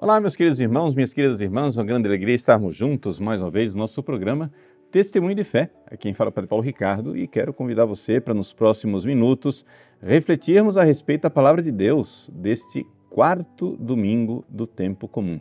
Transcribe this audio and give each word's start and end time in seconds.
Olá, 0.00 0.20
meus 0.20 0.36
queridos 0.36 0.60
irmãos, 0.60 0.94
minhas 0.94 1.12
queridas 1.12 1.40
irmãs, 1.40 1.76
uma 1.76 1.84
grande 1.84 2.06
alegria 2.06 2.32
estarmos 2.32 2.76
juntos 2.76 3.18
mais 3.18 3.40
uma 3.40 3.50
vez 3.50 3.74
no 3.74 3.80
nosso 3.80 4.00
programa 4.00 4.48
Testemunho 4.92 5.34
de 5.34 5.42
Fé. 5.42 5.72
Aqui 5.86 5.96
quem 5.96 6.14
fala 6.14 6.28
é 6.28 6.30
o 6.30 6.32
Padre 6.32 6.48
Paulo 6.48 6.64
Ricardo 6.64 7.16
e 7.16 7.26
quero 7.26 7.52
convidar 7.52 7.84
você 7.84 8.20
para 8.20 8.32
nos 8.32 8.52
próximos 8.52 9.04
minutos 9.04 9.66
refletirmos 10.00 10.76
a 10.76 10.84
respeito 10.84 11.22
da 11.22 11.30
palavra 11.30 11.60
de 11.60 11.72
Deus 11.72 12.30
deste 12.32 12.86
quarto 13.10 13.76
domingo 13.76 14.44
do 14.48 14.68
tempo 14.68 15.08
comum. 15.08 15.40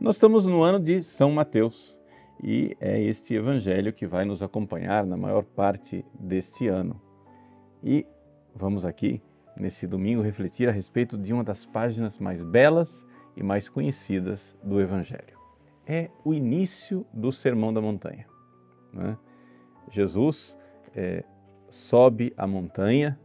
Nós 0.00 0.16
estamos 0.16 0.44
no 0.44 0.60
ano 0.64 0.80
de 0.80 1.00
São 1.00 1.30
Mateus 1.30 1.96
e 2.42 2.76
é 2.80 3.00
este 3.00 3.34
evangelho 3.34 3.92
que 3.92 4.08
vai 4.08 4.24
nos 4.24 4.42
acompanhar 4.42 5.06
na 5.06 5.16
maior 5.16 5.44
parte 5.44 6.04
deste 6.18 6.66
ano. 6.66 7.00
E 7.80 8.04
vamos 8.52 8.84
aqui, 8.84 9.22
nesse 9.56 9.86
domingo, 9.86 10.20
refletir 10.20 10.68
a 10.68 10.72
respeito 10.72 11.16
de 11.16 11.32
uma 11.32 11.44
das 11.44 11.64
páginas 11.64 12.18
mais 12.18 12.42
belas 12.42 13.06
e 13.36 13.42
mais 13.42 13.68
conhecidas 13.68 14.56
do 14.62 14.80
Evangelho. 14.80 15.38
É 15.86 16.10
o 16.24 16.32
início 16.32 17.06
do 17.12 17.32
Sermão 17.32 17.72
da 17.72 17.80
Montanha. 17.80 18.26
Né? 18.92 19.16
Jesus 19.90 20.56
é, 20.94 21.24
sobe 21.68 22.32
a 22.36 22.46
montanha 22.46 23.18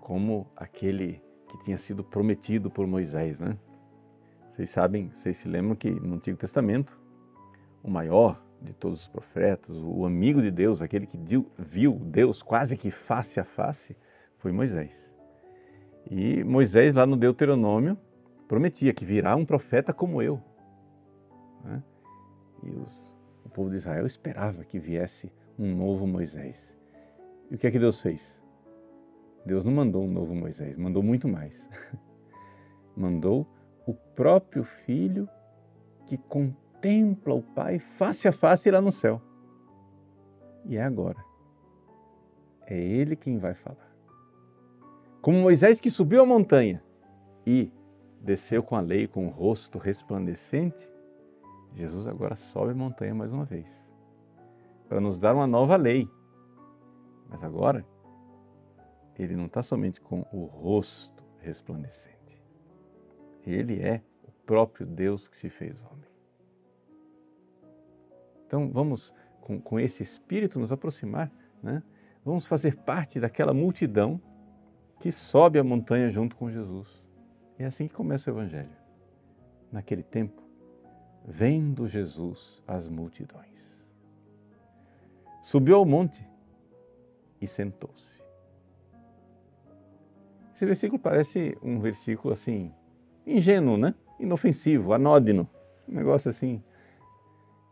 como 0.00 0.46
aquele 0.54 1.22
que 1.48 1.58
tinha 1.64 1.78
sido 1.78 2.04
prometido 2.04 2.70
por 2.70 2.86
Moisés. 2.86 3.40
Né? 3.40 3.56
Vocês 4.48 4.70
sabem, 4.70 5.08
vocês 5.08 5.36
se 5.36 5.48
lembram 5.48 5.74
que 5.74 5.90
no 5.90 6.14
Antigo 6.14 6.36
Testamento, 6.36 6.98
o 7.82 7.90
maior 7.90 8.42
de 8.60 8.72
todos 8.72 9.02
os 9.02 9.08
profetas, 9.08 9.76
o 9.76 10.06
amigo 10.06 10.40
de 10.40 10.50
Deus, 10.50 10.80
aquele 10.80 11.06
que 11.06 11.18
viu 11.58 11.92
Deus 12.04 12.42
quase 12.42 12.76
que 12.76 12.90
face 12.90 13.38
a 13.38 13.44
face, 13.44 13.96
foi 14.36 14.52
Moisés. 14.52 15.14
E 16.10 16.44
Moisés, 16.44 16.94
lá 16.94 17.04
no 17.04 17.16
Deuteronômio, 17.16 17.98
prometia 18.48 18.92
que 18.92 19.04
virá 19.04 19.34
um 19.36 19.44
profeta 19.44 19.92
como 19.92 20.22
eu. 20.22 20.40
Né? 21.64 21.82
E 22.62 22.70
os, 22.70 23.14
o 23.44 23.48
povo 23.48 23.70
de 23.70 23.76
Israel 23.76 24.06
esperava 24.06 24.64
que 24.64 24.78
viesse 24.78 25.32
um 25.58 25.74
novo 25.74 26.06
Moisés. 26.06 26.76
E 27.50 27.54
o 27.54 27.58
que 27.58 27.66
é 27.66 27.70
que 27.70 27.78
Deus 27.78 28.00
fez? 28.00 28.42
Deus 29.44 29.64
não 29.64 29.72
mandou 29.72 30.04
um 30.04 30.10
novo 30.10 30.34
Moisés, 30.34 30.76
mandou 30.76 31.02
muito 31.02 31.28
mais. 31.28 31.68
mandou 32.96 33.46
o 33.86 33.94
próprio 33.94 34.64
Filho 34.64 35.28
que 36.06 36.16
contempla 36.16 37.34
o 37.34 37.42
Pai 37.42 37.78
face 37.78 38.26
a 38.26 38.32
face 38.32 38.70
lá 38.70 38.80
no 38.80 38.90
céu. 38.90 39.22
E 40.64 40.76
é 40.76 40.82
agora. 40.82 41.24
É 42.66 42.76
Ele 42.76 43.14
quem 43.14 43.38
vai 43.38 43.54
falar. 43.54 43.86
Como 45.20 45.40
Moisés 45.40 45.78
que 45.80 45.90
subiu 45.90 46.22
a 46.22 46.26
montanha 46.26 46.82
e 47.46 47.72
desceu 48.26 48.60
com 48.60 48.74
a 48.74 48.80
lei 48.80 49.06
com 49.06 49.26
o 49.26 49.30
rosto 49.30 49.78
resplandecente, 49.78 50.90
Jesus 51.74 52.06
agora 52.06 52.34
sobe 52.34 52.72
a 52.72 52.74
montanha 52.74 53.14
mais 53.14 53.32
uma 53.32 53.44
vez 53.44 53.88
para 54.88 55.00
nos 55.00 55.18
dar 55.18 55.34
uma 55.34 55.46
nova 55.46 55.76
lei. 55.76 56.08
Mas 57.28 57.42
agora, 57.42 57.84
ele 59.18 59.34
não 59.34 59.46
está 59.46 59.62
somente 59.62 60.00
com 60.00 60.26
o 60.32 60.44
rosto 60.44 61.24
resplandecente. 61.38 62.42
Ele 63.44 63.80
é 63.80 64.02
o 64.24 64.30
próprio 64.44 64.86
Deus 64.86 65.28
que 65.28 65.36
se 65.36 65.48
fez 65.48 65.80
homem. 65.84 66.10
Então 68.44 68.70
vamos, 68.70 69.14
com, 69.40 69.60
com 69.60 69.78
esse 69.78 70.02
espírito, 70.02 70.58
nos 70.58 70.72
aproximar, 70.72 71.30
né? 71.62 71.82
vamos 72.24 72.46
fazer 72.46 72.76
parte 72.76 73.18
daquela 73.20 73.52
multidão 73.52 74.20
que 75.00 75.10
sobe 75.10 75.58
a 75.58 75.64
montanha 75.64 76.10
junto 76.10 76.36
com 76.36 76.50
Jesus 76.50 77.05
é 77.58 77.64
assim 77.66 77.88
que 77.88 77.94
começa 77.94 78.30
o 78.30 78.34
Evangelho. 78.34 78.76
Naquele 79.72 80.02
tempo, 80.02 80.42
vendo 81.24 81.88
Jesus 81.88 82.62
as 82.66 82.88
multidões. 82.88 83.84
Subiu 85.42 85.76
ao 85.76 85.84
monte 85.84 86.26
e 87.40 87.46
sentou-se. 87.46 88.22
Esse 90.54 90.64
versículo 90.64 90.98
parece 90.98 91.56
um 91.62 91.78
versículo 91.78 92.32
assim, 92.32 92.72
ingênuo, 93.26 93.76
né? 93.76 93.94
Inofensivo, 94.18 94.92
anódino, 94.94 95.48
um 95.86 95.94
negócio 95.94 96.30
assim. 96.30 96.62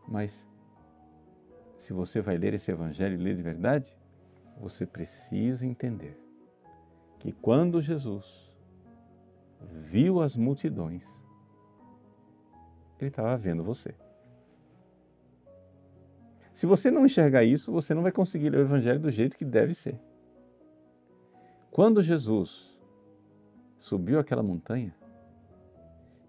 Mas 0.07 0.47
se 1.77 1.93
você 1.93 2.21
vai 2.21 2.37
ler 2.37 2.53
esse 2.53 2.71
evangelho 2.71 3.15
e 3.15 3.23
ler 3.23 3.35
de 3.35 3.41
verdade, 3.41 3.97
você 4.59 4.85
precisa 4.85 5.65
entender 5.65 6.19
que 7.19 7.31
quando 7.31 7.81
Jesus 7.81 8.44
viu 9.61 10.21
as 10.21 10.35
multidões, 10.35 11.05
ele 12.99 13.09
estava 13.09 13.35
vendo 13.37 13.63
você. 13.63 13.93
Se 16.53 16.65
você 16.65 16.89
não 16.89 17.05
enxergar 17.05 17.43
isso, 17.43 17.71
você 17.71 17.93
não 17.93 18.01
vai 18.01 18.11
conseguir 18.11 18.49
ler 18.49 18.59
o 18.59 18.61
Evangelho 18.61 18.99
do 18.99 19.11
jeito 19.11 19.35
que 19.35 19.43
deve 19.43 19.73
ser. 19.73 19.99
Quando 21.69 22.01
Jesus 22.01 22.79
subiu 23.77 24.19
aquela 24.19 24.41
montanha 24.41 24.95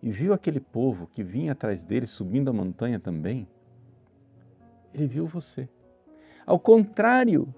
e 0.03 0.11
viu 0.11 0.33
aquele 0.33 0.59
povo 0.59 1.07
que 1.07 1.23
vinha 1.23 1.53
atrás 1.53 1.85
dele 1.85 2.07
subindo 2.07 2.51
a 2.51 2.53
montanha 2.53 2.99
também, 2.99 3.49
ele 4.93 5.07
viu 5.07 5.27
você. 5.27 5.69
Ao 6.45 6.59
contrário 6.59 7.55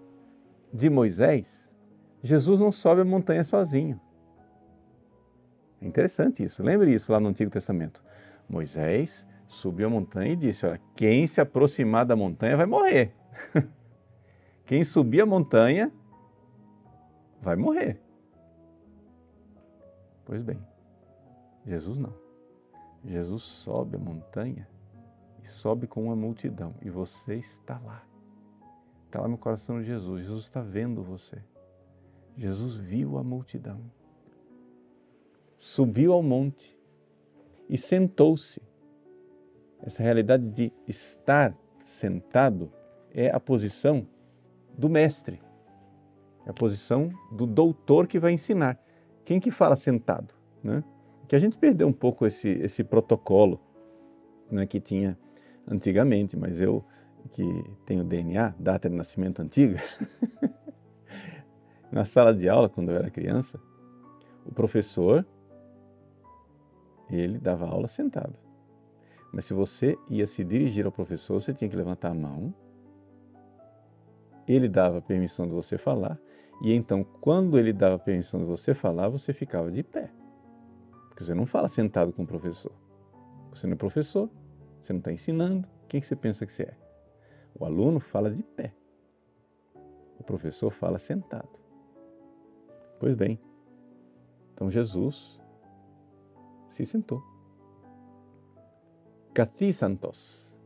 de 0.72 0.90
Moisés, 0.90 1.74
Jesus 2.22 2.60
não 2.60 2.70
sobe 2.70 3.00
a 3.00 3.04
montanha 3.04 3.42
sozinho. 3.42 3.98
É 5.80 5.86
interessante 5.86 6.42
isso. 6.42 6.62
Lembre 6.62 6.92
isso 6.92 7.12
lá 7.12 7.20
no 7.20 7.28
Antigo 7.28 7.50
Testamento. 7.50 8.02
Moisés 8.48 9.26
subiu 9.46 9.86
a 9.86 9.90
montanha 9.90 10.32
e 10.32 10.36
disse: 10.36 10.66
Olha, 10.66 10.80
quem 10.94 11.26
se 11.26 11.40
aproximar 11.40 12.04
da 12.04 12.16
montanha 12.16 12.56
vai 12.56 12.66
morrer. 12.66 13.14
quem 14.66 14.84
subir 14.84 15.20
a 15.20 15.26
montanha 15.26 15.92
vai 17.40 17.56
morrer. 17.56 18.00
Pois 20.24 20.42
bem, 20.42 20.58
Jesus 21.66 21.98
não. 21.98 22.12
Jesus 23.04 23.42
sobe 23.42 23.96
a 23.96 23.98
montanha 23.98 24.68
e 25.42 25.48
sobe 25.48 25.86
com 25.86 26.04
uma 26.04 26.16
multidão 26.16 26.74
e 26.82 26.90
você 26.90 27.36
está 27.36 27.78
lá. 27.78 28.02
Está 29.06 29.22
lá 29.22 29.28
no 29.28 29.38
coração 29.38 29.80
de 29.80 29.86
Jesus. 29.86 30.22
Jesus 30.22 30.44
está 30.44 30.60
vendo 30.60 31.02
você. 31.02 31.42
Jesus 32.36 32.76
viu 32.76 33.16
a 33.16 33.24
multidão 33.24 33.80
subiu 35.58 36.12
ao 36.12 36.22
monte 36.22 36.78
e 37.68 37.76
sentou-se. 37.76 38.62
Essa 39.82 40.02
realidade 40.02 40.48
de 40.48 40.72
estar 40.86 41.54
sentado 41.84 42.72
é 43.12 43.30
a 43.30 43.38
posição 43.38 44.06
do 44.76 44.88
mestre, 44.88 45.40
é 46.46 46.50
a 46.50 46.52
posição 46.52 47.10
do 47.32 47.46
doutor 47.46 48.06
que 48.06 48.18
vai 48.18 48.32
ensinar. 48.32 48.80
Quem 49.24 49.38
que 49.40 49.50
fala 49.50 49.76
sentado? 49.76 50.34
Né? 50.62 50.82
Que 51.26 51.36
a 51.36 51.38
gente 51.38 51.58
perdeu 51.58 51.86
um 51.88 51.92
pouco 51.92 52.24
esse, 52.24 52.48
esse 52.48 52.82
protocolo 52.82 53.60
né, 54.50 54.66
que 54.66 54.80
tinha 54.80 55.18
antigamente, 55.66 56.36
mas 56.36 56.60
eu 56.60 56.84
que 57.30 57.64
tenho 57.84 58.04
DNA, 58.04 58.54
data 58.58 58.88
de 58.88 58.96
nascimento 58.96 59.42
antiga, 59.42 59.78
na 61.92 62.04
sala 62.04 62.32
de 62.34 62.48
aula, 62.48 62.68
quando 62.68 62.90
eu 62.90 62.96
era 62.96 63.10
criança, 63.10 63.60
o 64.46 64.52
professor 64.52 65.26
ele 67.16 67.38
dava 67.38 67.66
aula 67.66 67.88
sentado. 67.88 68.38
Mas 69.32 69.44
se 69.44 69.54
você 69.54 69.96
ia 70.08 70.26
se 70.26 70.42
dirigir 70.44 70.86
ao 70.86 70.92
professor, 70.92 71.40
você 71.40 71.52
tinha 71.52 71.68
que 71.68 71.76
levantar 71.76 72.10
a 72.10 72.14
mão. 72.14 72.54
Ele 74.46 74.68
dava 74.68 75.02
permissão 75.02 75.46
de 75.46 75.52
você 75.52 75.76
falar, 75.76 76.18
e 76.60 76.72
então, 76.72 77.04
quando 77.04 77.58
ele 77.58 77.72
dava 77.72 77.98
permissão 77.98 78.40
de 78.40 78.46
você 78.46 78.74
falar, 78.74 79.08
você 79.08 79.32
ficava 79.32 79.70
de 79.70 79.82
pé. 79.82 80.10
Porque 81.08 81.22
você 81.24 81.34
não 81.34 81.46
fala 81.46 81.68
sentado 81.68 82.12
com 82.12 82.22
o 82.22 82.26
professor. 82.26 82.72
Você 83.50 83.66
não 83.66 83.74
é 83.74 83.76
professor, 83.76 84.28
você 84.80 84.92
não 84.92 84.98
está 84.98 85.12
ensinando. 85.12 85.68
Quem 85.86 86.00
que 86.00 86.06
você 86.06 86.16
pensa 86.16 86.44
que 86.44 86.52
você 86.52 86.64
é? 86.64 86.76
O 87.58 87.64
aluno 87.64 88.00
fala 88.00 88.30
de 88.30 88.42
pé. 88.42 88.74
O 90.18 90.24
professor 90.24 90.70
fala 90.70 90.98
sentado. 90.98 91.60
Pois 92.98 93.14
bem, 93.14 93.40
então 94.52 94.68
Jesus 94.68 95.37
se 96.68 96.84
sentou. 96.84 97.22
Cathísantos. 99.34 100.56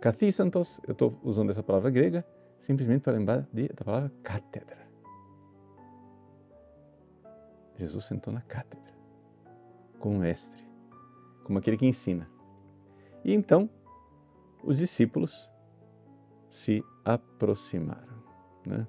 Cathísantos, 0.00 0.80
eu 0.86 0.92
estou 0.92 1.18
usando 1.22 1.50
essa 1.50 1.62
palavra 1.62 1.90
grega 1.90 2.26
simplesmente 2.58 3.02
para 3.02 3.14
lembrar 3.14 3.48
de, 3.52 3.68
da 3.68 3.84
palavra 3.84 4.12
cátedra. 4.22 4.84
Jesus 7.76 8.04
sentou 8.04 8.32
na 8.32 8.40
cátedra, 8.42 8.92
como 9.98 10.18
mestre, 10.18 10.62
como 11.42 11.58
aquele 11.58 11.76
que 11.76 11.86
ensina. 11.86 12.30
E 13.24 13.34
então 13.34 13.68
os 14.62 14.78
discípulos 14.78 15.50
se 16.48 16.84
aproximaram. 17.04 18.22
Né? 18.66 18.86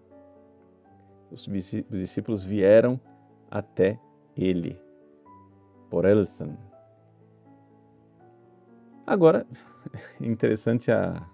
Os 1.32 1.46
discípulos 1.90 2.44
vieram 2.44 3.00
até 3.50 4.00
ele 4.38 4.85
por 5.90 6.06
Elsen. 6.06 6.58
Agora, 9.06 9.46
interessante 10.20 10.92
a, 10.92 11.28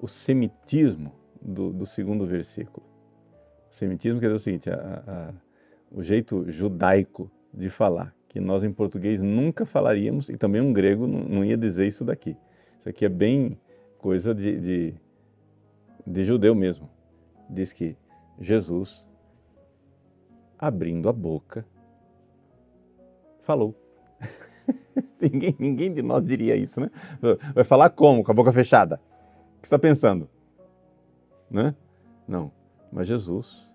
o 0.00 0.06
semitismo 0.06 1.12
do, 1.40 1.72
do 1.72 1.86
segundo 1.86 2.26
versículo. 2.26 2.86
Semitismo 3.70 4.20
quer 4.20 4.26
dizer 4.26 4.36
o 4.36 4.38
seguinte, 4.38 4.70
a, 4.70 5.02
a, 5.06 5.34
o 5.90 6.02
jeito 6.02 6.50
judaico 6.50 7.30
de 7.52 7.68
falar, 7.68 8.14
que 8.28 8.40
nós 8.40 8.62
em 8.62 8.72
português 8.72 9.22
nunca 9.22 9.64
falaríamos, 9.64 10.28
e 10.28 10.36
também 10.36 10.60
um 10.60 10.72
grego 10.72 11.06
não, 11.06 11.20
não 11.20 11.44
ia 11.44 11.56
dizer 11.56 11.86
isso 11.86 12.04
daqui. 12.04 12.36
Isso 12.78 12.88
aqui 12.88 13.04
é 13.04 13.08
bem 13.08 13.58
coisa 13.98 14.34
de, 14.34 14.60
de, 14.60 14.94
de 16.06 16.24
judeu 16.24 16.54
mesmo. 16.54 16.90
Diz 17.48 17.72
que 17.72 17.96
Jesus, 18.38 19.06
abrindo 20.58 21.08
a 21.08 21.12
boca, 21.12 21.64
falou. 23.44 23.74
ninguém, 25.20 25.54
ninguém 25.58 25.92
de 25.92 26.02
nós 26.02 26.22
diria 26.22 26.56
isso, 26.56 26.80
né? 26.80 26.90
Vai 27.54 27.62
falar 27.62 27.90
como? 27.90 28.24
Com 28.24 28.32
a 28.32 28.34
boca 28.34 28.52
fechada? 28.52 29.00
O 29.56 29.60
que 29.60 29.66
está 29.66 29.78
pensando? 29.78 30.28
Né? 31.50 31.74
Não. 32.26 32.50
Mas 32.90 33.06
Jesus, 33.08 33.70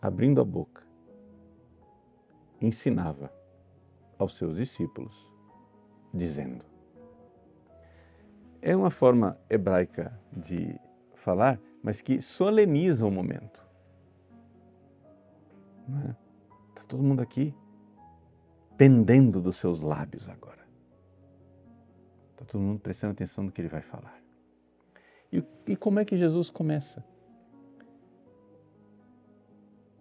abrindo 0.00 0.40
a 0.40 0.44
boca, 0.44 0.82
ensinava 2.60 3.32
aos 4.18 4.36
seus 4.36 4.56
discípulos, 4.56 5.32
dizendo: 6.12 6.64
É 8.62 8.76
uma 8.76 8.90
forma 8.90 9.38
hebraica 9.50 10.18
de 10.32 10.78
falar, 11.14 11.60
mas 11.82 12.00
que 12.00 12.20
soleniza 12.20 13.06
o 13.06 13.10
momento. 13.10 13.66
Está 15.88 16.08
é? 16.10 16.16
Tá 16.74 16.82
todo 16.86 17.02
mundo 17.02 17.20
aqui 17.20 17.54
pendendo 18.76 19.40
dos 19.40 19.56
seus 19.56 19.80
lábios 19.80 20.28
agora. 20.28 20.66
Está 22.32 22.44
todo 22.44 22.60
mundo 22.60 22.80
prestando 22.80 23.12
atenção 23.12 23.44
no 23.44 23.52
que 23.52 23.60
ele 23.60 23.68
vai 23.68 23.82
falar. 23.82 24.20
E, 25.32 25.42
e 25.66 25.76
como 25.76 25.98
é 25.98 26.04
que 26.04 26.16
Jesus 26.16 26.50
começa? 26.50 27.04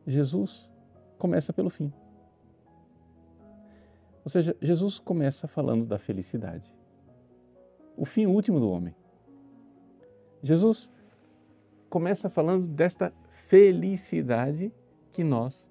Jesus 0.05 0.69
começa 1.17 1.51
pelo 1.51 1.69
fim. 1.69 1.91
Ou 4.23 4.29
seja, 4.29 4.55
Jesus 4.61 4.99
começa 4.99 5.47
falando 5.47 5.85
da 5.85 5.97
felicidade. 5.97 6.73
O 7.95 8.05
fim 8.05 8.25
último 8.25 8.59
do 8.59 8.69
homem. 8.69 8.95
Jesus 10.41 10.91
começa 11.89 12.29
falando 12.29 12.67
desta 12.67 13.13
felicidade 13.29 14.73
que 15.11 15.23
nós 15.23 15.69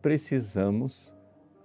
precisamos 0.00 1.12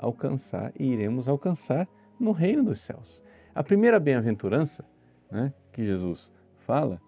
alcançar 0.02 0.74
e 0.78 0.92
iremos 0.92 1.30
alcançar 1.30 1.88
no 2.20 2.32
reino 2.32 2.64
dos 2.64 2.82
céus. 2.82 3.22
A 3.54 3.64
primeira 3.64 4.00
bem-aventurança 4.00 4.84
né, 5.30 5.54
que 5.72 5.86
Jesus 5.86 6.32
fala, 6.56 7.00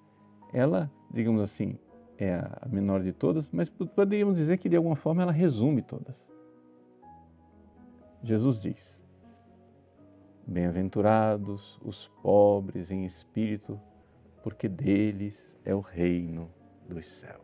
ela, 0.54 0.92
digamos 1.12 1.42
assim, 1.42 1.78
é 2.18 2.36
a 2.36 2.68
menor 2.69 3.01
de 3.01 3.12
todas, 3.12 3.50
mas 3.50 3.69
poderíamos 3.69 4.38
dizer 4.38 4.57
que 4.57 4.69
de 4.69 4.75
alguma 4.75 4.95
forma 4.95 5.24
ela 5.24 5.31
resume 5.31 5.81
todas. 5.81 6.30
Jesus 8.22 8.62
diz: 8.62 9.01
Bem-aventurados 10.45 11.80
os 11.84 12.07
pobres 12.22 12.92
em 12.92 13.04
espírito, 13.04 13.80
porque 14.42 14.69
deles 14.69 15.60
é 15.66 15.74
o 15.74 15.81
reino 15.81 16.50
dos 16.88 17.06
céus. 17.07 17.43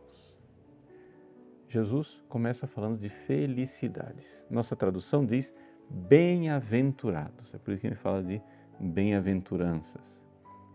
Jesus 1.70 2.20
começa 2.28 2.66
falando 2.66 2.98
de 2.98 3.08
felicidades. 3.08 4.44
Nossa 4.50 4.74
tradução 4.74 5.24
diz 5.24 5.54
bem-aventurados. 5.88 7.54
É 7.54 7.58
por 7.58 7.70
isso 7.70 7.80
que 7.80 7.86
ele 7.86 7.94
fala 7.94 8.24
de 8.24 8.42
bem-aventuranças. 8.80 10.20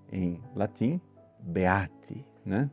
Em 0.10 0.42
latim, 0.56 1.02
beati, 1.38 2.26
né? 2.46 2.72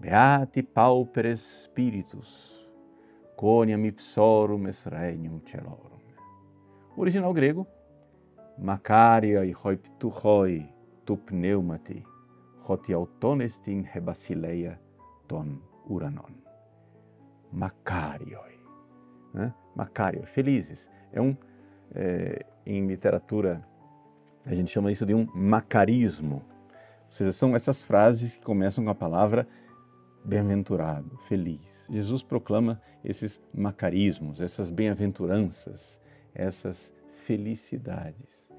Beati 0.00 0.60
pauperes 0.60 1.62
spiritus, 1.62 2.68
coniam 3.36 3.84
ipsorum 3.84 4.66
es 4.66 4.84
regnum 4.84 5.40
celorum. 5.46 6.00
O 6.96 7.00
original 7.00 7.32
grego, 7.32 7.64
Makaria 8.58 9.44
e 9.44 9.54
hoiptuhoi 9.54 10.68
tu 11.04 11.16
pneumati, 11.16 12.04
hoti 12.68 12.92
autonestin 12.92 13.84
hebasileia 13.94 14.80
ton 15.28 15.60
uranon. 15.88 16.43
Macarioi. 17.54 18.58
Né? 19.32 19.54
Macario, 19.74 20.24
felizes. 20.24 20.90
É 21.12 21.20
um, 21.20 21.36
é, 21.94 22.44
em 22.66 22.86
literatura, 22.86 23.66
a 24.44 24.54
gente 24.54 24.70
chama 24.70 24.90
isso 24.90 25.06
de 25.06 25.14
um 25.14 25.26
macarismo. 25.34 26.36
Ou 27.04 27.10
seja, 27.10 27.32
são 27.32 27.54
essas 27.54 27.84
frases 27.84 28.36
que 28.36 28.44
começam 28.44 28.84
com 28.84 28.90
a 28.90 28.94
palavra 28.94 29.46
bem-aventurado, 30.24 31.18
feliz. 31.18 31.86
Jesus 31.90 32.22
proclama 32.22 32.80
esses 33.04 33.40
macarismos, 33.52 34.40
essas 34.40 34.70
bem-aventuranças, 34.70 36.00
essas 36.34 36.92
felicidades. 37.10 38.50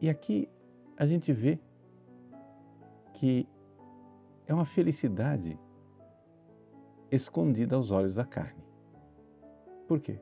E 0.00 0.10
aqui 0.10 0.48
a 0.96 1.06
gente 1.06 1.32
vê 1.32 1.58
que 3.14 3.48
é 4.46 4.52
uma 4.52 4.64
felicidade 4.64 5.58
escondida 7.12 7.76
aos 7.76 7.90
olhos 7.90 8.14
da 8.14 8.24
carne. 8.24 8.64
Por 9.86 10.00
quê? 10.00 10.18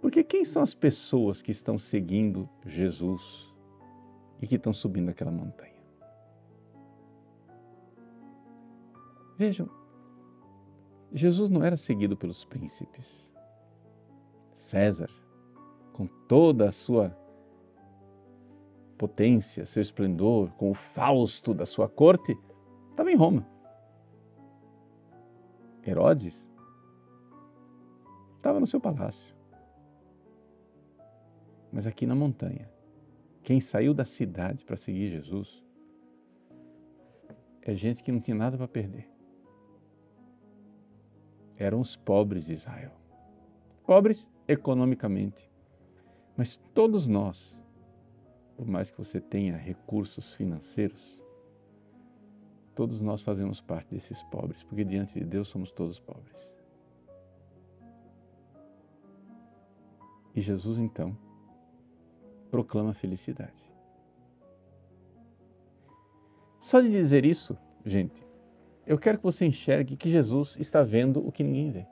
Porque 0.00 0.22
quem 0.24 0.44
são 0.44 0.62
as 0.62 0.74
pessoas 0.74 1.40
que 1.40 1.50
estão 1.50 1.78
seguindo 1.78 2.48
Jesus 2.66 3.54
e 4.40 4.46
que 4.46 4.56
estão 4.56 4.72
subindo 4.72 5.08
aquela 5.08 5.30
montanha? 5.30 5.78
Vejam, 9.36 9.68
Jesus 11.12 11.48
não 11.48 11.62
era 11.62 11.76
seguido 11.76 12.16
pelos 12.16 12.44
príncipes. 12.44 13.32
César, 14.52 15.10
com 15.92 16.06
toda 16.26 16.68
a 16.68 16.72
sua 16.72 17.16
potência, 18.96 19.64
seu 19.64 19.80
esplendor, 19.80 20.50
com 20.54 20.70
o 20.70 20.74
Fausto 20.74 21.54
da 21.54 21.64
sua 21.64 21.88
corte, 21.88 22.36
estava 22.90 23.12
em 23.12 23.16
Roma. 23.16 23.57
Herodes 25.88 26.48
estava 28.36 28.60
no 28.60 28.66
seu 28.66 28.80
palácio. 28.80 29.34
Mas 31.72 31.86
aqui 31.86 32.06
na 32.06 32.14
montanha, 32.14 32.70
quem 33.42 33.60
saiu 33.60 33.92
da 33.92 34.04
cidade 34.04 34.64
para 34.64 34.76
seguir 34.76 35.10
Jesus 35.10 35.64
é 37.62 37.74
gente 37.74 38.02
que 38.02 38.12
não 38.12 38.20
tinha 38.20 38.34
nada 38.34 38.56
para 38.56 38.68
perder. 38.68 39.10
Eram 41.56 41.80
os 41.80 41.96
pobres 41.96 42.46
de 42.46 42.52
Israel. 42.52 42.92
Pobres 43.84 44.30
economicamente. 44.46 45.50
Mas 46.36 46.56
todos 46.72 47.06
nós, 47.06 47.58
por 48.56 48.66
mais 48.66 48.90
que 48.90 48.98
você 48.98 49.20
tenha 49.20 49.56
recursos 49.56 50.34
financeiros, 50.34 51.17
Todos 52.78 53.00
nós 53.00 53.22
fazemos 53.22 53.60
parte 53.60 53.92
desses 53.92 54.22
pobres, 54.22 54.62
porque 54.62 54.84
diante 54.84 55.18
de 55.18 55.24
Deus 55.24 55.48
somos 55.48 55.72
todos 55.72 55.98
pobres. 55.98 56.48
E 60.32 60.40
Jesus 60.40 60.78
então 60.78 61.18
proclama 62.52 62.90
a 62.90 62.94
felicidade. 62.94 63.68
Só 66.60 66.80
de 66.80 66.88
dizer 66.88 67.24
isso, 67.24 67.58
gente, 67.84 68.24
eu 68.86 68.96
quero 68.96 69.18
que 69.18 69.24
você 69.24 69.44
enxergue 69.44 69.96
que 69.96 70.08
Jesus 70.08 70.56
está 70.60 70.80
vendo 70.80 71.26
o 71.26 71.32
que 71.32 71.42
ninguém 71.42 71.72
vê. 71.72 71.86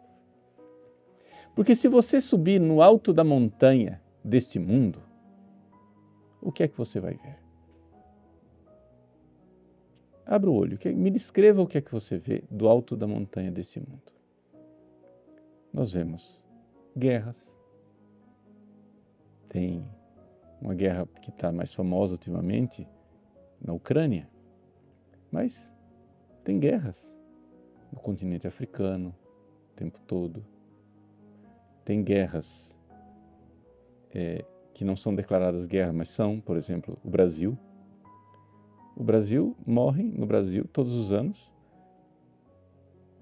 Porque 1.52 1.74
se 1.74 1.88
você 1.88 2.20
subir 2.20 2.60
no 2.60 2.80
alto 2.80 3.12
da 3.12 3.24
montanha 3.24 4.00
deste 4.22 4.60
mundo, 4.60 5.02
o 6.40 6.52
que 6.52 6.62
é 6.62 6.68
que 6.68 6.78
você 6.78 7.00
vai 7.00 7.14
ver? 7.14 7.45
Abra 10.26 10.50
o 10.50 10.54
olho, 10.54 10.76
me 10.96 11.08
descreva 11.08 11.62
o 11.62 11.66
que 11.68 11.78
é 11.78 11.80
que 11.80 11.92
você 11.92 12.18
vê 12.18 12.42
do 12.50 12.66
alto 12.66 12.96
da 12.96 13.06
montanha 13.06 13.52
desse 13.52 13.78
mundo. 13.78 14.12
Nós 15.72 15.92
vemos 15.92 16.42
guerras. 16.96 17.54
Tem 19.48 19.88
uma 20.60 20.74
guerra 20.74 21.06
que 21.22 21.30
está 21.30 21.52
mais 21.52 21.72
famosa 21.72 22.14
ultimamente 22.14 22.88
na 23.64 23.72
Ucrânia, 23.72 24.28
mas 25.30 25.72
tem 26.42 26.58
guerras 26.58 27.16
no 27.92 28.00
continente 28.00 28.48
africano 28.48 29.14
o 29.70 29.76
tempo 29.76 30.00
todo. 30.08 30.44
Tem 31.84 32.02
guerras 32.02 32.76
é, 34.10 34.44
que 34.74 34.84
não 34.84 34.96
são 34.96 35.14
declaradas 35.14 35.68
guerra, 35.68 35.92
mas 35.92 36.08
são, 36.08 36.40
por 36.40 36.56
exemplo, 36.56 36.98
o 37.04 37.08
Brasil 37.08 37.56
o 38.96 39.04
Brasil, 39.04 39.54
morrem 39.66 40.08
no 40.08 40.26
Brasil 40.26 40.66
todos 40.72 40.94
os 40.94 41.12
anos 41.12 41.52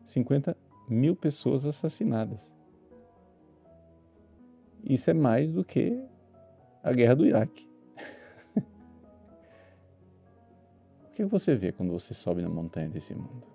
50 0.05 0.57
mil 0.89 1.17
pessoas 1.17 1.67
assassinadas 1.67 2.55
isso 4.87 5.11
é 5.11 5.15
mais 5.15 5.51
do 5.51 5.65
que 5.65 5.99
a 6.83 6.93
guerra 6.93 7.17
do 7.17 7.27
Iraque. 7.27 7.67
o 11.09 11.13
que 11.13 11.25
você 11.25 11.55
vê 11.55 11.73
quando 11.73 11.91
você 11.91 12.13
sobe 12.13 12.43
na 12.43 12.51
montanha 12.51 12.89
desse 12.89 13.15
mundo? 13.15 13.47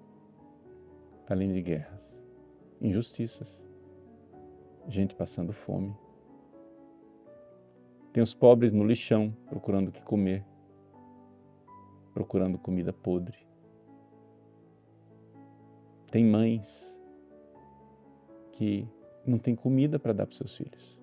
Além 1.30 1.54
de 1.54 1.62
guerras, 1.62 2.18
injustiças, 2.82 3.62
gente 4.88 5.14
passando 5.14 5.54
fome. 5.54 5.96
Tem 8.12 8.24
os 8.24 8.34
pobres 8.34 8.72
no 8.72 8.84
lixão 8.84 9.32
procurando 9.46 9.90
o 9.90 9.92
que 9.92 10.02
comer, 10.02 10.44
procurando 12.20 12.58
comida 12.58 12.92
podre. 12.92 13.38
Tem 16.12 16.26
mães 16.26 17.00
que 18.52 18.86
não 19.26 19.38
têm 19.38 19.56
comida 19.56 19.98
para 19.98 20.12
dar 20.12 20.28
para 20.28 20.36
seus 20.36 20.54
filhos. 20.54 21.00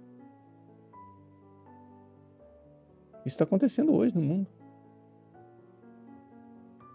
Isso 3.25 3.35
está 3.35 3.45
acontecendo 3.45 3.95
hoje 3.95 4.15
no 4.15 4.21
mundo. 4.21 4.47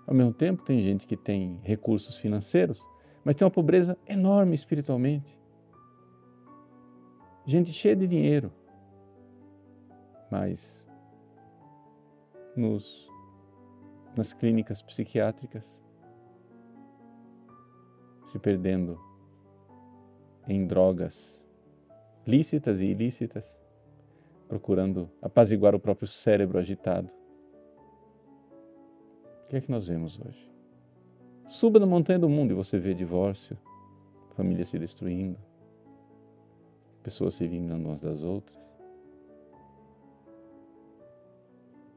Ao 0.05 0.13
mesmo 0.13 0.33
tempo, 0.33 0.61
tem 0.61 0.79
gente 0.81 1.07
que 1.07 1.17
tem 1.17 1.59
recursos 1.63 2.15
financeiros, 2.17 2.79
mas 3.23 3.33
tem 3.33 3.43
uma 3.43 3.51
pobreza 3.51 3.97
enorme 4.05 4.53
espiritualmente. 4.53 5.35
Gente 7.43 7.73
cheia 7.73 7.95
de 7.95 8.05
dinheiro, 8.05 8.53
mas 10.29 10.85
nos, 12.55 13.10
nas 14.15 14.33
clínicas 14.33 14.81
psiquiátricas, 14.81 15.81
se 18.25 18.39
perdendo 18.39 18.99
em 20.47 20.65
drogas 20.65 21.41
lícitas 22.25 22.79
e 22.79 22.85
ilícitas, 22.85 23.61
procurando 24.47 25.09
apaziguar 25.21 25.73
o 25.75 25.79
próprio 25.79 26.07
cérebro 26.07 26.57
agitado. 26.57 27.13
O 29.45 29.49
que 29.49 29.57
é 29.57 29.61
que 29.61 29.71
nós 29.71 29.87
vemos 29.87 30.19
hoje? 30.19 30.49
Suba 31.45 31.79
na 31.79 31.85
montanha 31.85 32.19
do 32.19 32.29
mundo 32.29 32.51
e 32.51 32.55
você 32.55 32.77
vê 32.77 32.93
divórcio, 32.93 33.57
família 34.31 34.63
se 34.63 34.79
destruindo, 34.79 35.37
pessoas 37.03 37.33
se 37.33 37.47
vingando 37.47 37.89
umas 37.89 38.01
das 38.01 38.21
outras. 38.23 38.71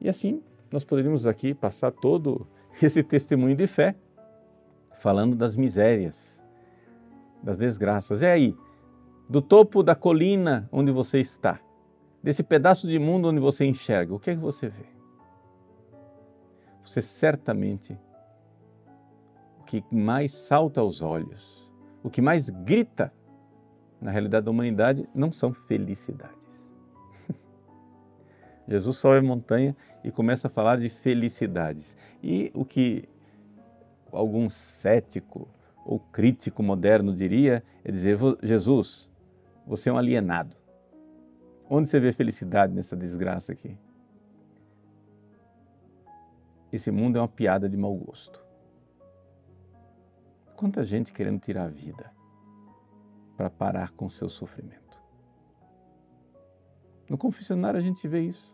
E 0.00 0.09
assim, 0.09 0.42
nós 0.75 0.85
poderíamos 0.85 1.25
aqui 1.25 1.54
passar 1.54 1.93
todo 1.93 2.49
esse 2.83 3.00
testemunho 3.00 3.54
de 3.54 3.64
fé, 3.69 3.95
falando 4.97 5.37
das 5.37 5.54
misérias, 5.54 6.43
das 7.40 7.57
desgraças. 7.57 8.25
É 8.25 8.33
aí, 8.33 8.57
do 9.28 9.40
topo 9.40 9.85
da 9.85 9.95
colina 9.95 10.69
onde 10.73 10.90
você 10.90 11.21
está, 11.21 11.61
desse 12.21 12.43
pedaço 12.43 12.88
de 12.88 12.99
mundo 12.99 13.28
onde 13.28 13.38
você 13.38 13.64
enxerga, 13.64 14.12
o 14.14 14.19
que 14.19 14.31
é 14.31 14.35
que 14.35 14.40
você 14.40 14.69
vê? 14.69 14.87
Você 16.85 17.00
certamente, 17.00 17.97
o 19.61 19.62
que 19.62 19.85
mais 19.93 20.33
salta 20.33 20.81
aos 20.81 21.00
olhos, 21.00 21.71
o 22.02 22.11
que 22.11 22.21
mais 22.21 22.50
grita 22.50 23.12
na 24.00 24.11
realidade 24.11 24.45
da 24.45 24.50
humanidade 24.50 25.09
não 25.14 25.31
são 25.31 25.52
felicidades. 25.52 26.43
Jesus 28.66 28.97
sobe 28.97 29.18
a 29.18 29.23
montanha 29.23 29.76
e 30.02 30.11
começa 30.11 30.49
a 30.49 30.50
falar 30.50 30.78
de 30.78 30.88
felicidades. 30.88 31.97
E 32.23 32.50
o 32.54 32.64
que 32.64 33.09
algum 34.11 34.49
cético 34.49 35.49
ou 35.85 35.99
crítico 35.99 36.62
moderno 36.62 37.14
diria 37.14 37.62
é 37.85 37.92
dizer: 37.92 38.18
Jesus, 38.42 39.09
você 39.66 39.90
é 39.90 39.92
um 39.92 39.99
alienado. 39.99 40.56
Onde 41.68 41.88
você 41.88 41.99
vê 41.99 42.12
felicidade 42.12 42.73
nessa 42.73 42.97
desgraça 42.97 43.52
aqui? 43.52 43.76
Esse 46.73 46.90
mundo 46.90 47.18
é 47.18 47.21
uma 47.21 47.28
piada 47.28 47.68
de 47.68 47.76
mau 47.76 47.94
gosto. 47.94 48.44
Quanta 50.56 50.85
gente 50.85 51.12
querendo 51.12 51.40
tirar 51.40 51.64
a 51.64 51.68
vida 51.68 52.12
para 53.37 53.50
parar 53.50 53.90
com 53.92 54.06
o 54.06 54.11
seu 54.11 54.28
sofrimento. 54.28 55.02
No 57.09 57.18
confessionário 57.18 57.78
a 57.78 57.83
gente 57.83 58.06
vê 58.06 58.21
isso. 58.21 58.53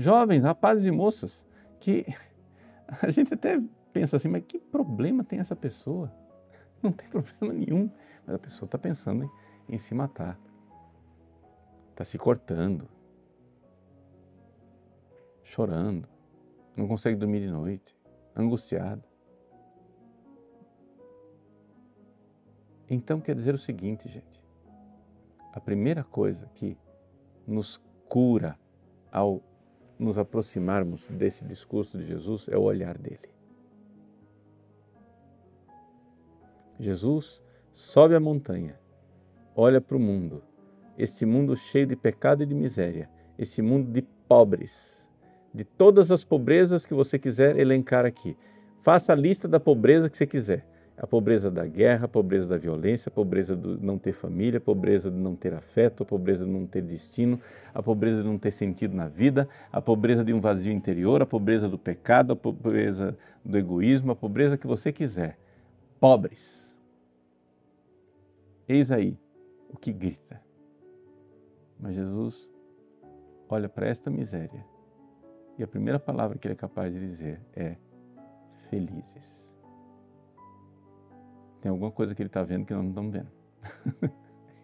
Jovens, 0.00 0.42
rapazes 0.42 0.86
e 0.86 0.90
moças, 0.90 1.44
que 1.78 2.06
a 3.02 3.10
gente 3.10 3.34
até 3.34 3.60
pensa 3.92 4.16
assim, 4.16 4.28
mas 4.28 4.44
que 4.46 4.58
problema 4.58 5.22
tem 5.22 5.38
essa 5.38 5.56
pessoa? 5.56 6.12
Não 6.82 6.92
tem 6.92 7.08
problema 7.08 7.52
nenhum, 7.52 7.90
mas 8.26 8.36
a 8.36 8.38
pessoa 8.38 8.66
está 8.66 8.78
pensando 8.78 9.24
em, 9.24 9.74
em 9.74 9.76
se 9.76 9.94
matar 9.94 10.38
está 12.02 12.04
se 12.04 12.16
cortando, 12.16 12.88
chorando, 15.42 16.08
não 16.74 16.88
consegue 16.88 17.14
dormir 17.14 17.40
de 17.40 17.50
noite, 17.50 17.94
angustiado. 18.34 19.04
Então 22.88 23.20
quer 23.20 23.34
dizer 23.34 23.54
o 23.54 23.58
seguinte, 23.58 24.08
gente. 24.08 24.40
A 25.52 25.60
primeira 25.60 26.02
coisa 26.02 26.46
que 26.54 26.76
nos 27.46 27.78
cura 28.08 28.58
ao 29.12 29.42
nos 30.00 30.18
aproximarmos 30.18 31.06
desse 31.08 31.44
discurso 31.44 31.98
de 31.98 32.06
Jesus 32.06 32.48
é 32.48 32.56
o 32.56 32.62
olhar 32.62 32.96
dele. 32.96 33.28
Jesus 36.78 37.40
sobe 37.72 38.14
a 38.14 38.20
montanha, 38.20 38.80
olha 39.54 39.80
para 39.80 39.96
o 39.96 40.00
mundo 40.00 40.42
este 41.02 41.24
mundo 41.24 41.56
cheio 41.56 41.86
de 41.86 41.96
pecado 41.96 42.42
e 42.42 42.46
de 42.46 42.54
miséria, 42.54 43.08
esse 43.38 43.62
mundo 43.62 43.90
de 43.90 44.02
pobres, 44.28 45.08
de 45.52 45.64
todas 45.64 46.10
as 46.10 46.24
pobrezas 46.24 46.84
que 46.84 46.92
você 46.92 47.18
quiser 47.18 47.58
elencar 47.58 48.04
aqui. 48.04 48.36
Faça 48.80 49.12
a 49.12 49.16
lista 49.16 49.48
da 49.48 49.58
pobreza 49.58 50.10
que 50.10 50.16
você 50.16 50.26
quiser. 50.26 50.66
A 51.00 51.06
pobreza 51.06 51.50
da 51.50 51.66
guerra, 51.66 52.04
a 52.04 52.08
pobreza 52.08 52.46
da 52.46 52.58
violência, 52.58 53.08
a 53.08 53.10
pobreza 53.10 53.56
de 53.56 53.82
não 53.82 53.96
ter 53.96 54.12
família, 54.12 54.58
a 54.58 54.60
pobreza 54.60 55.10
de 55.10 55.16
não 55.16 55.34
ter 55.34 55.54
afeto, 55.54 56.02
a 56.02 56.06
pobreza 56.06 56.44
de 56.44 56.50
não 56.50 56.66
ter 56.66 56.82
destino, 56.82 57.40
a 57.72 57.82
pobreza 57.82 58.22
de 58.22 58.28
não 58.28 58.36
ter 58.36 58.50
sentido 58.50 58.94
na 58.94 59.08
vida, 59.08 59.48
a 59.72 59.80
pobreza 59.80 60.22
de 60.22 60.34
um 60.34 60.40
vazio 60.40 60.70
interior, 60.70 61.22
a 61.22 61.26
pobreza 61.26 61.70
do 61.70 61.78
pecado, 61.78 62.34
a 62.34 62.36
pobreza 62.36 63.16
do 63.42 63.56
egoísmo, 63.56 64.12
a 64.12 64.14
pobreza 64.14 64.58
que 64.58 64.66
você 64.66 64.92
quiser. 64.92 65.38
Pobres. 65.98 66.76
Eis 68.68 68.92
aí 68.92 69.18
o 69.70 69.78
que 69.78 69.94
grita. 69.94 70.38
Mas 71.78 71.94
Jesus 71.94 72.46
olha 73.48 73.70
para 73.70 73.88
esta 73.88 74.10
miséria 74.10 74.66
e 75.58 75.62
a 75.62 75.66
primeira 75.66 75.98
palavra 75.98 76.36
que 76.36 76.46
ele 76.46 76.52
é 76.52 76.58
capaz 76.58 76.92
de 76.92 77.00
dizer 77.00 77.40
é 77.56 77.76
felizes. 78.68 79.49
Tem 81.60 81.70
alguma 81.70 81.90
coisa 81.90 82.14
que 82.14 82.22
ele 82.22 82.28
está 82.28 82.42
vendo 82.42 82.64
que 82.64 82.72
nós 82.72 82.82
não 82.82 82.90
estamos 82.90 83.12
vendo. 83.12 84.12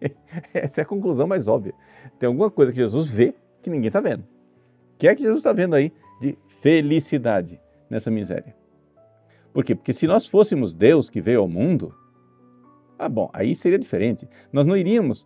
Essa 0.53 0.81
é 0.81 0.83
a 0.83 0.85
conclusão 0.85 1.27
mais 1.27 1.47
óbvia. 1.47 1.73
Tem 2.19 2.27
alguma 2.27 2.49
coisa 2.49 2.71
que 2.71 2.77
Jesus 2.77 3.07
vê 3.07 3.33
que 3.61 3.69
ninguém 3.69 3.87
está 3.87 4.01
vendo. 4.01 4.21
O 4.21 4.97
que 4.97 5.07
é 5.07 5.15
que 5.15 5.21
Jesus 5.21 5.39
está 5.39 5.53
vendo 5.53 5.75
aí 5.75 5.91
de 6.19 6.37
felicidade 6.47 7.59
nessa 7.89 8.09
miséria? 8.09 8.55
Por 9.53 9.63
quê? 9.63 9.75
Porque 9.75 9.93
se 9.93 10.07
nós 10.07 10.27
fôssemos 10.27 10.73
Deus 10.73 11.09
que 11.09 11.21
veio 11.21 11.41
ao 11.41 11.47
mundo, 11.47 11.93
ah, 12.97 13.09
bom, 13.09 13.29
aí 13.33 13.53
seria 13.53 13.77
diferente. 13.77 14.27
Nós 14.51 14.65
não 14.65 14.75
iríamos 14.75 15.25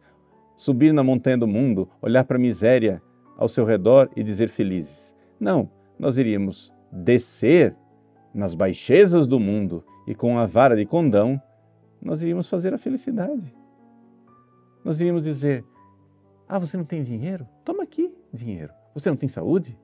subir 0.58 0.94
na 0.94 1.04
montanha 1.04 1.38
do 1.38 1.48
mundo, 1.48 1.90
olhar 2.02 2.24
para 2.24 2.38
a 2.38 2.40
miséria 2.40 3.02
ao 3.38 3.48
seu 3.48 3.66
redor 3.66 4.10
e 4.16 4.24
dizer 4.24 4.50
felizes. 4.50 5.16
Não, 5.40 5.70
nós 5.98 6.18
iríamos 6.18 6.72
descer 6.92 7.76
nas 8.34 8.54
baixezas 8.54 9.28
do 9.28 9.40
mundo 9.40 9.84
e 10.06 10.14
com 10.14 10.38
a 10.38 10.46
vara 10.46 10.76
de 10.76 10.86
condão, 10.86 11.42
nós 12.02 12.22
iríamos 12.22 12.48
fazer 12.48 12.74
a 12.74 12.78
felicidade. 12.78 13.54
Nós 14.84 15.00
iríamos 15.00 15.24
dizer: 15.24 15.64
Ah, 16.48 16.58
você 16.58 16.76
não 16.78 16.86
tem 16.86 17.04
dinheiro? 17.04 17.48
Toma 17.64 17.84
aqui 17.84 18.14
dinheiro. 18.34 18.74
Você 18.94 19.10
não 19.10 19.18
tem 19.18 19.30
saúde? 19.30 19.78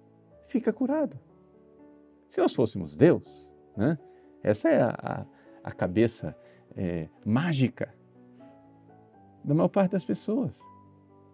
Fica 0.48 0.74
curado. 0.74 1.20
Se 2.28 2.42
nós 2.42 2.54
fôssemos 2.54 2.96
Deus, 2.96 3.52
né? 3.76 3.98
essa 4.44 4.70
é 4.70 4.82
a, 4.82 4.90
a, 4.90 5.26
a 5.64 5.72
cabeça 5.72 6.36
é, 6.76 7.08
mágica 7.26 7.94
da 9.44 9.54
maior 9.54 9.70
parte 9.70 9.92
das 9.92 10.04
pessoas. 10.04 10.60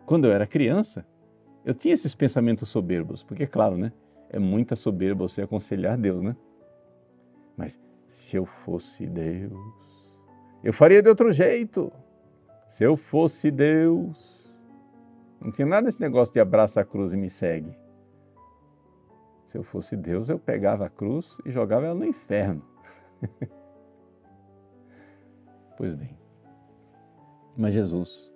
Quando 0.05 0.25
eu 0.25 0.31
era 0.31 0.45
criança, 0.45 1.05
eu 1.65 1.73
tinha 1.73 1.93
esses 1.93 2.13
pensamentos 2.13 2.67
soberbos, 2.69 3.23
porque, 3.23 3.47
claro, 3.47 3.77
né? 3.77 3.91
É 4.29 4.39
muita 4.39 4.75
soberba 4.75 5.27
você 5.27 5.43
aconselhar 5.43 5.97
Deus, 5.97 6.21
né? 6.21 6.35
Mas 7.55 7.79
se 8.07 8.35
eu 8.35 8.45
fosse 8.45 9.05
Deus, 9.05 9.53
eu 10.63 10.71
faria 10.71 11.01
de 11.01 11.09
outro 11.09 11.29
jeito. 11.31 11.91
Se 12.67 12.85
eu 12.85 12.95
fosse 12.95 13.51
Deus. 13.51 14.49
Não 15.41 15.51
tinha 15.51 15.67
nada 15.67 15.85
desse 15.85 15.99
negócio 15.99 16.33
de 16.33 16.39
abraça 16.39 16.79
a 16.79 16.85
cruz 16.85 17.11
e 17.11 17.17
me 17.17 17.29
segue. 17.29 17.77
Se 19.43 19.57
eu 19.57 19.63
fosse 19.63 19.97
Deus, 19.97 20.29
eu 20.29 20.39
pegava 20.39 20.85
a 20.85 20.89
cruz 20.89 21.37
e 21.45 21.51
jogava 21.51 21.85
ela 21.85 21.95
no 21.95 22.05
inferno. 22.05 22.63
pois 25.77 25.93
bem, 25.95 26.17
mas 27.57 27.73
Jesus, 27.73 28.31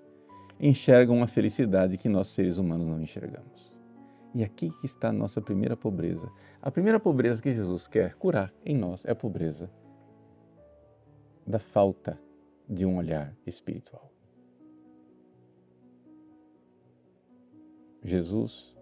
enxergam 0.59 1.23
a 1.23 1.27
felicidade 1.27 1.97
que 1.97 2.09
nós 2.09 2.27
seres 2.27 2.57
humanos 2.57 2.85
não 2.85 3.01
enxergamos. 3.01 3.73
E 4.35 4.43
aqui 4.43 4.69
que 4.69 4.85
está 4.85 5.09
a 5.09 5.13
nossa 5.13 5.41
primeira 5.41 5.77
pobreza. 5.77 6.29
A 6.61 6.69
primeira 6.69 6.99
pobreza 6.99 7.41
que 7.41 7.53
Jesus 7.53 7.87
quer 7.87 8.15
curar 8.15 8.53
em 8.65 8.75
nós 8.75 9.05
é 9.05 9.11
a 9.11 9.15
pobreza 9.15 9.71
da 11.47 11.59
falta 11.59 12.19
de 12.67 12.85
um 12.85 12.97
olhar 12.97 13.33
espiritual. 13.45 14.11
Jesus 18.03 18.75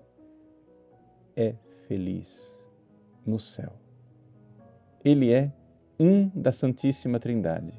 é 1.36 1.56
feliz 1.88 2.44
no 3.26 3.38
céu. 3.38 3.74
Ele 5.04 5.32
é 5.32 5.52
um 6.00 6.30
da 6.30 6.52
Santíssima 6.52 7.20
Trindade. 7.20 7.74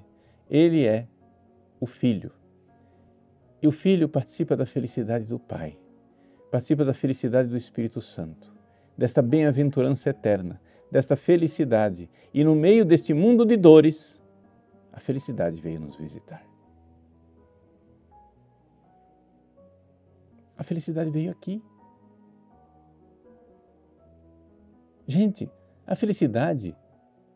Ele 0.49 0.87
é 0.87 1.09
o 1.81 1.87
Filho. 1.87 2.33
E 3.61 3.66
o 3.66 3.73
Filho 3.73 4.09
participa 4.09 4.57
da 4.57 4.64
felicidade 4.64 5.26
do 5.26 5.38
Pai, 5.38 5.76
participa 6.50 6.85
da 6.85 6.95
felicidade 6.95 7.49
do 7.49 7.57
Espírito 7.57 8.00
Santo, 8.00 8.52
desta 8.97 9.21
bem-aventurança 9.21 10.11
eterna, 10.11 10.61
desta 10.90 11.16
felicidade. 11.16 12.09
E 12.33 12.45
no 12.45 12.55
meio 12.55 12.85
deste 12.85 13.12
mundo 13.12 13.45
de 13.45 13.57
dores, 13.57 14.21
a 14.97 14.99
felicidade 14.99 15.61
veio 15.61 15.79
nos 15.79 15.99
visitar. 15.99 16.43
A 20.57 20.65
felicidade 20.65 21.11
veio 21.11 21.31
aqui. 21.31 21.62
Gente, 25.07 25.53
a 25.87 25.95
felicidade 25.95 26.75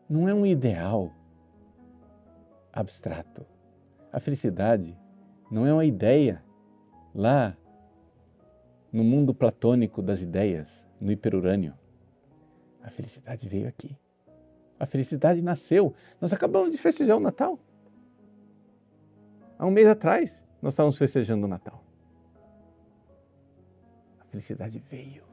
não 0.09 0.27
é 0.27 0.33
um 0.33 0.43
ideal 0.43 1.13
abstrato. 2.73 3.45
A 4.11 4.19
felicidade 4.19 4.97
não 5.51 5.67
é 5.67 5.71
uma 5.71 5.85
ideia 5.85 6.43
lá 7.13 7.55
no 8.91 9.03
mundo 9.03 9.35
platônico 9.35 10.01
das 10.01 10.23
ideias, 10.23 10.89
no 10.99 11.11
hiperurânio. 11.11 11.77
A 12.81 12.89
felicidade 12.89 13.47
veio 13.47 13.67
aqui. 13.67 13.95
A 14.81 14.85
felicidade 14.87 15.43
nasceu. 15.43 15.93
Nós 16.19 16.33
acabamos 16.33 16.71
de 16.71 16.81
festejar 16.81 17.15
o 17.15 17.19
Natal. 17.19 17.59
Há 19.59 19.67
um 19.67 19.69
mês 19.69 19.87
atrás, 19.87 20.43
nós 20.59 20.73
estávamos 20.73 20.97
festejando 20.97 21.45
o 21.45 21.47
Natal. 21.47 21.83
A 24.19 24.25
felicidade 24.25 24.79
veio. 24.79 25.23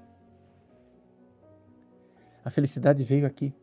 A 2.45 2.50
felicidade 2.50 3.02
veio 3.02 3.26
aqui. 3.26 3.55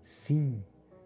Sim, 0.00 0.64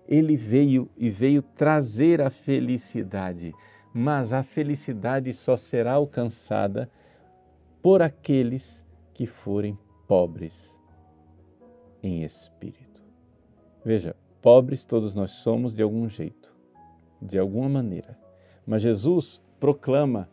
ele 0.09 0.39
veio 0.39 0.89
e 0.97 1.11
veio 1.11 1.43
trazer 1.43 2.23
a 2.23 2.31
felicidade, 2.31 3.55
mas 3.93 4.33
a 4.33 4.43
felicidade 4.43 5.35
só 5.35 5.55
será 5.55 5.93
alcançada 5.93 6.91
por 7.83 8.01
aqueles 8.01 8.87
que 9.13 9.27
forem 9.27 9.79
pobres 10.07 10.81
em 12.03 12.23
espírito. 12.23 13.05
Veja, 13.85 14.17
pobres 14.41 14.85
todos 14.85 15.15
nós 15.15 15.33
somos 15.33 15.75
de 15.75 15.83
algum 15.83 16.09
jeito, 16.09 16.55
de 17.21 17.39
alguma 17.39 17.69
maneira, 17.69 18.19
mas 18.67 18.83
Jesus 18.83 19.41
proclama 19.59 20.29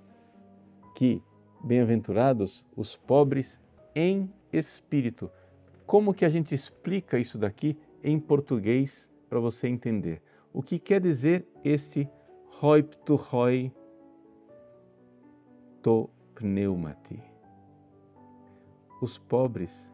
que 0.95 1.21
Bem-aventurados 1.63 2.65
os 2.75 2.97
pobres 2.97 3.57
em 3.95 4.29
espírito. 4.51 5.31
Como 5.85 6.13
que 6.13 6.25
a 6.25 6.29
gente 6.29 6.53
explica 6.53 7.17
isso 7.17 7.37
daqui 7.37 7.77
em 8.03 8.19
português 8.19 9.09
para 9.29 9.39
você 9.39 9.69
entender? 9.69 10.21
O 10.51 10.61
que 10.61 10.77
quer 10.77 10.99
dizer 10.99 11.47
esse 11.63 12.09
hoipto 12.61 13.15
hoi 13.31 13.71
to 15.81 16.09
pneumati? 16.35 17.32
Os 19.03 19.17
pobres 19.17 19.91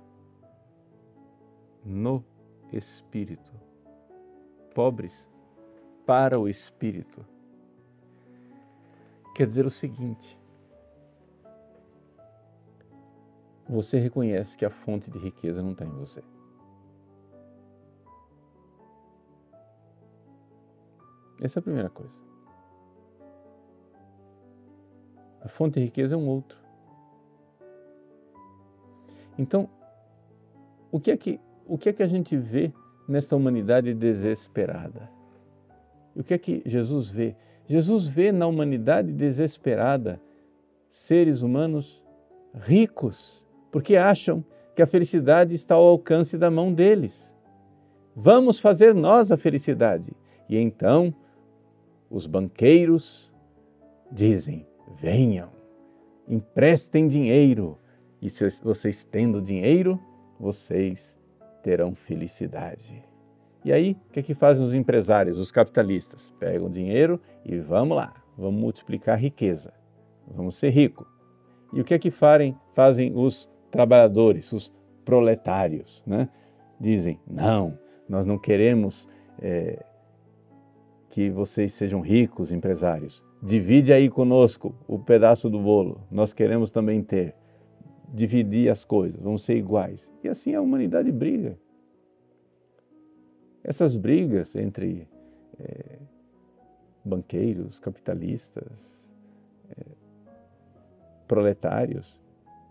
no 1.84 2.24
espírito. 2.72 3.52
Pobres 4.76 5.28
para 6.06 6.39
o 6.39 6.48
espírito. 6.48 7.26
Quer 9.34 9.48
dizer 9.48 9.65
o 9.65 9.69
seguinte: 9.72 10.39
você 13.67 13.98
reconhece 13.98 14.56
que 14.56 14.63
a 14.63 14.69
fonte 14.69 15.10
de 15.10 15.17
riqueza 15.17 15.63
não 15.63 15.72
está 15.72 15.86
em 15.86 15.89
você. 15.89 16.24
Essa 21.41 21.58
é 21.58 21.62
a 21.62 21.63
primeira 21.63 21.89
coisa. 21.89 22.13
A 25.41 25.48
fonte 25.48 25.80
de 25.80 25.86
riqueza 25.86 26.13
é 26.13 26.17
um 26.17 26.28
outro. 26.28 26.68
Então, 29.39 29.69
o 30.91 30.99
que 30.99 31.12
é 31.12 31.15
que, 31.15 31.39
o 31.65 31.78
que, 31.78 31.88
é 31.88 31.93
que 31.93 32.04
a 32.04 32.08
gente 32.08 32.36
vê 32.36 32.73
nesta 33.08 33.38
humanidade 33.38 33.93
desesperada? 33.93 35.10
O 36.13 36.21
que 36.21 36.34
é 36.34 36.38
que 36.38 36.62
Jesus 36.65 37.08
vê? 37.08 37.38
Jesus 37.65 38.06
vê 38.06 38.34
na 38.34 38.45
humanidade 38.47 39.13
desesperada 39.13 40.21
seres 40.89 41.41
humanos 41.41 42.04
ricos 42.54 43.41
porque 43.71 43.95
acham 43.95 44.43
que 44.75 44.82
a 44.82 44.88
felicidade 44.88 45.56
está 45.56 45.75
ao 45.75 45.86
alcance 45.86 46.38
da 46.38 46.52
mão 46.52 46.73
deles. 46.73 47.34
Vamos 48.13 48.60
fazer 48.60 48.93
nós 48.93 49.32
a 49.32 49.38
felicidade. 49.38 50.12
E 50.49 50.58
então 50.58 51.13
os 52.10 52.28
banqueiros 52.28 53.32
dizem: 54.12 54.67
venham, 54.91 55.49
emprestem 56.28 57.08
dinheiro, 57.08 57.78
e 58.21 58.29
se 58.29 58.47
vocês 58.62 59.05
tendo 59.05 59.41
dinheiro, 59.41 59.99
vocês 60.39 61.17
terão 61.62 61.93
felicidade. 61.95 63.03
E 63.63 63.73
aí, 63.73 63.97
o 64.08 64.12
que, 64.12 64.19
é 64.19 64.23
que 64.23 64.34
fazem 64.34 64.63
os 64.63 64.73
empresários, 64.73 65.38
os 65.38 65.51
capitalistas? 65.51 66.34
Pegam 66.39 66.69
dinheiro 66.69 67.19
e 67.45 67.58
vamos 67.58 67.97
lá, 67.97 68.13
vamos 68.38 68.60
multiplicar 68.60 69.15
a 69.15 69.17
riqueza, 69.17 69.73
vamos 70.27 70.55
ser 70.55 70.69
ricos. 70.69 71.08
E 71.73 71.82
o 71.82 71.84
que 71.84 71.93
é 71.93 71.99
que 71.99 72.10
fazem, 72.10 72.58
fazem 72.73 73.13
os 73.15 73.49
trabalhadores, 73.69 74.51
os 74.53 74.71
proletários, 75.03 76.01
né? 76.05 76.29
dizem: 76.79 77.19
não, 77.27 77.77
nós 78.08 78.25
não 78.25 78.38
queremos 78.38 79.08
é, 79.41 79.84
que 81.10 81.29
vocês 81.29 81.73
sejam 81.73 81.99
ricos, 82.01 82.51
empresários. 82.51 83.23
Divide 83.41 83.93
aí 83.93 84.10
conosco 84.10 84.75
o 84.88 84.99
pedaço 84.99 85.49
do 85.49 85.60
bolo, 85.60 86.01
nós 86.10 86.34
queremos 86.34 86.71
também 86.71 87.01
ter. 87.01 87.36
Dividir 88.13 88.69
as 88.69 88.84
coisas, 88.84 89.22
vamos 89.22 89.43
ser 89.43 89.56
iguais. 89.56 90.12
E 90.24 90.28
assim 90.28 90.56
a 90.56 90.62
humanidade 90.62 91.12
briga. 91.12 91.58
Essas 93.63 93.95
brigas 93.95 94.56
entre 94.56 95.08
é, 95.60 96.00
banqueiros, 97.04 97.80
capitalistas, 97.80 99.10
é, 99.69 99.86
proletários, 101.28 102.19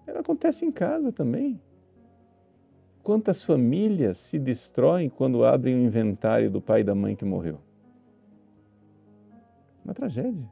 ela 0.07 0.21
acontece 0.21 0.65
em 0.65 0.73
casa 0.73 1.13
também. 1.13 1.61
Quantas 3.03 3.45
famílias 3.45 4.19
se 4.19 4.39
destroem 4.39 5.09
quando 5.09 5.45
abrem 5.45 5.75
o 5.75 5.79
inventário 5.79 6.51
do 6.51 6.61
pai 6.61 6.81
e 6.81 6.85
da 6.85 6.95
mãe 6.95 7.15
que 7.15 7.25
morreu? 7.25 7.61
Uma 9.85 9.95
tragédia. 9.95 10.47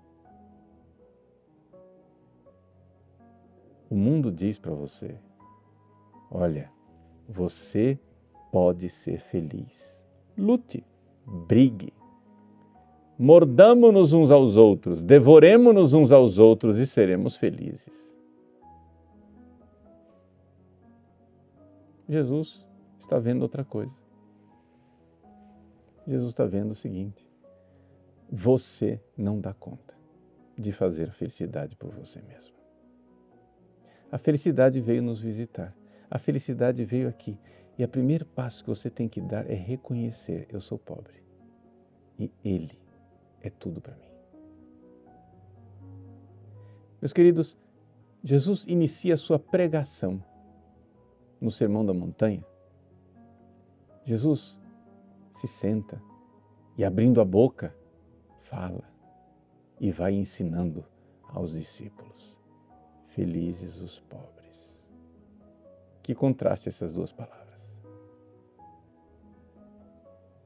O 3.89 3.95
mundo 3.95 4.33
diz 4.33 4.59
para 4.59 4.75
você: 4.75 5.19
olha, 6.31 6.71
você 7.29 7.99
pode 8.51 8.89
ser 8.89 9.19
feliz. 9.19 10.07
Lute, 10.37 10.85
brigue. 11.27 11.93
Mordamo-nos 13.19 14.13
uns 14.13 14.31
aos 14.31 14.59
outros, 14.59 15.03
devoremos-nos 15.03 15.95
uns 15.95 16.13
aos 16.13 16.39
outros 16.39 16.77
e 16.77 16.87
seremos 16.87 17.37
felizes. 17.37 18.15
Jesus 22.09 22.65
está 22.99 23.19
vendo 23.19 23.43
outra 23.43 23.65
coisa. 23.65 23.95
Jesus 26.07 26.31
está 26.31 26.45
vendo 26.45 26.73
o 26.73 26.75
seguinte: 26.75 27.27
você 28.31 29.01
não 29.17 29.41
dá 29.41 29.55
conta 29.55 29.95
de 30.57 30.71
fazer 30.71 31.09
a 31.09 31.13
felicidade 31.13 31.75
por 31.77 31.91
você 31.91 32.21
mesmo. 32.23 32.56
A 34.11 34.19
felicidade 34.19 34.81
veio 34.81 35.03
nos 35.03 35.21
visitar. 35.21 35.77
A 36.11 36.19
felicidade 36.19 36.85
veio 36.85 37.09
aqui. 37.09 37.39
E 37.79 37.85
o 37.85 37.89
primeiro 37.89 38.25
passo 38.25 38.63
que 38.63 38.71
você 38.71 38.89
tem 38.89 39.09
que 39.09 39.21
dar 39.21 39.51
é 39.51 39.55
reconhecer: 39.55 40.47
eu 40.51 40.61
sou 40.61 40.79
pobre. 40.79 41.23
E 42.19 42.31
Ele 42.45 42.79
é 43.43 43.51
tudo 43.51 43.81
para 43.81 43.95
mim. 43.95 44.07
Meus 47.01 47.13
queridos, 47.13 47.57
Jesus 48.23 48.65
inicia 48.67 49.15
a 49.15 49.17
sua 49.17 49.39
pregação 49.39 50.23
no 51.41 51.51
Sermão 51.51 51.85
da 51.85 51.93
Montanha, 51.93 52.45
Jesus 54.05 54.59
se 55.33 55.47
senta 55.47 56.01
e, 56.79 56.85
abrindo 56.85 57.21
a 57.21 57.25
boca, 57.25 57.77
fala 58.39 58.85
e 59.79 59.91
vai 59.91 60.15
ensinando 60.15 60.85
aos 61.29 61.53
discípulos. 61.53 62.36
Felizes 63.17 63.81
os 63.81 63.99
pobres. 63.99 64.77
Que 66.03 66.15
contraste 66.15 66.69
essas 66.69 66.93
duas 66.93 67.13
palavras. 67.13 67.63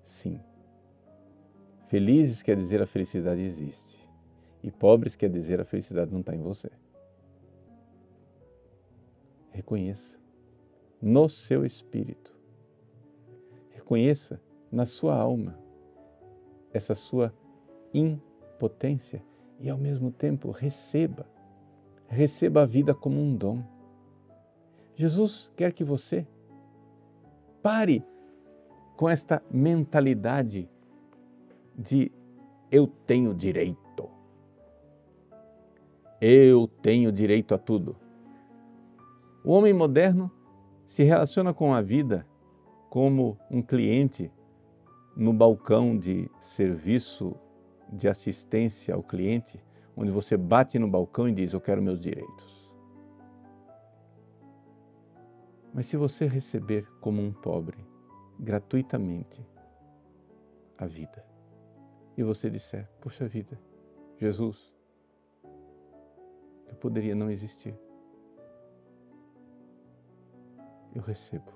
Sim. 0.05 0.41
Felizes 1.89 2.45
quer 2.45 2.57
dizer 2.57 2.81
a 2.81 2.87
felicidade 2.87 3.41
existe. 3.41 4.09
E 4.63 4.71
pobres 4.71 5.17
quer 5.17 5.29
dizer 5.29 5.61
a 5.61 5.65
felicidade 5.65 6.13
não 6.13 6.21
está 6.21 6.33
em 6.33 6.41
você. 6.41 6.71
Reconheça 9.51 10.17
no 11.03 11.29
seu 11.29 11.65
espírito. 11.65 12.39
Reconheça 13.71 14.41
na 14.71 14.87
sua 14.87 15.17
alma 15.17 15.59
essa 16.73 16.95
sua 16.95 17.35
impotência 17.93 19.25
e 19.59 19.69
ao 19.69 19.77
mesmo 19.77 20.13
tempo 20.13 20.53
receba, 20.53 21.27
receba 22.11 22.63
a 22.63 22.67
vida 22.67 22.93
como 22.93 23.21
um 23.21 23.35
dom. 23.35 23.63
Jesus 24.97 25.51
quer 25.57 25.73
que 25.73 25.85
você 25.85 26.27
pare 27.63 28.05
com 28.97 29.09
esta 29.09 29.43
mentalidade 29.51 30.69
de 31.79 32.13
eu 32.71 32.87
tenho 32.87 33.33
direito. 33.33 34.11
Eu 36.21 36.69
tenho 36.83 37.11
direito 37.11 37.55
a 37.55 37.59
tudo. 37.59 37.97
O 39.43 39.53
homem 39.53 39.73
moderno 39.73 40.31
se 40.85 41.03
relaciona 41.05 41.55
com 41.55 41.73
a 41.73 41.81
vida 41.81 42.27
como 42.91 43.39
um 43.51 43.63
cliente 43.63 44.31
no 45.17 45.33
balcão 45.33 45.97
de 45.97 46.31
serviço 46.39 47.35
de 47.91 48.09
assistência 48.09 48.95
ao 48.95 49.03
cliente, 49.03 49.63
onde 49.97 50.11
você 50.11 50.37
bate 50.37 50.79
no 50.79 50.89
balcão 50.89 51.29
e 51.29 51.33
diz: 51.33 51.53
Eu 51.53 51.61
quero 51.61 51.83
meus 51.83 52.01
direitos. 52.01 52.61
Mas 55.73 55.87
se 55.87 55.97
você 55.97 56.27
receber 56.27 56.87
como 57.01 57.23
um 57.23 57.33
pobre, 57.33 57.79
gratuitamente, 58.39 59.47
a 60.77 60.87
vida, 60.87 61.25
e 62.17 62.23
você 62.23 62.51
disser: 62.51 62.91
Puxa 63.01 63.27
vida, 63.27 63.59
Jesus, 64.19 64.75
eu 66.67 66.75
poderia 66.77 67.15
não 67.15 67.31
existir. 67.31 67.79
Eu 70.95 71.03
recebo 71.03 71.53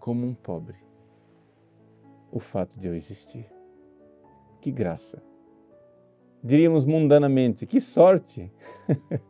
como 0.00 0.26
um 0.26 0.34
pobre 0.34 0.78
o 2.32 2.40
fato 2.40 2.78
de 2.78 2.88
eu 2.88 2.94
existir. 2.94 3.46
Que 4.60 4.72
graça! 4.72 5.27
Diríamos 6.42 6.84
mundanamente, 6.84 7.66
que 7.66 7.80
sorte! 7.80 8.52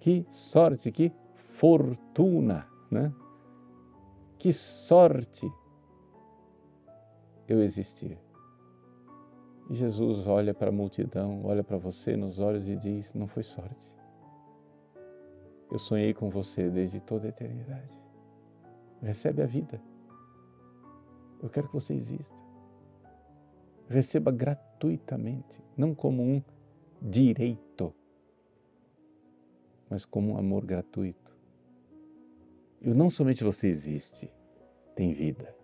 que 0.00 0.26
sorte, 0.30 0.90
que 0.90 1.12
fortuna, 1.34 2.66
né? 2.90 3.12
Que 4.38 4.52
sorte 4.52 5.50
eu 7.46 7.62
existir. 7.62 8.18
E 9.70 9.74
Jesus 9.74 10.26
olha 10.26 10.52
para 10.52 10.70
a 10.70 10.72
multidão, 10.72 11.42
olha 11.44 11.62
para 11.62 11.76
você 11.76 12.16
nos 12.16 12.38
olhos 12.38 12.68
e 12.68 12.76
diz: 12.76 13.14
Não 13.14 13.28
foi 13.28 13.42
sorte. 13.42 13.92
Eu 15.70 15.78
sonhei 15.78 16.12
com 16.12 16.28
você 16.28 16.68
desde 16.68 17.00
toda 17.00 17.26
a 17.26 17.28
eternidade. 17.28 17.98
Recebe 19.00 19.42
a 19.42 19.46
vida. 19.46 19.80
Eu 21.42 21.48
quero 21.48 21.68
que 21.68 21.74
você 21.74 21.94
exista. 21.94 22.51
Receba 23.92 24.32
gratuitamente, 24.32 25.60
não 25.76 25.94
como 25.94 26.22
um 26.22 26.42
direito, 27.00 27.94
mas 29.90 30.06
como 30.06 30.32
um 30.32 30.38
amor 30.38 30.64
gratuito. 30.64 31.36
E 32.80 32.88
não 32.94 33.10
somente 33.10 33.44
você 33.44 33.68
existe, 33.68 34.32
tem 34.94 35.12
vida. 35.12 35.54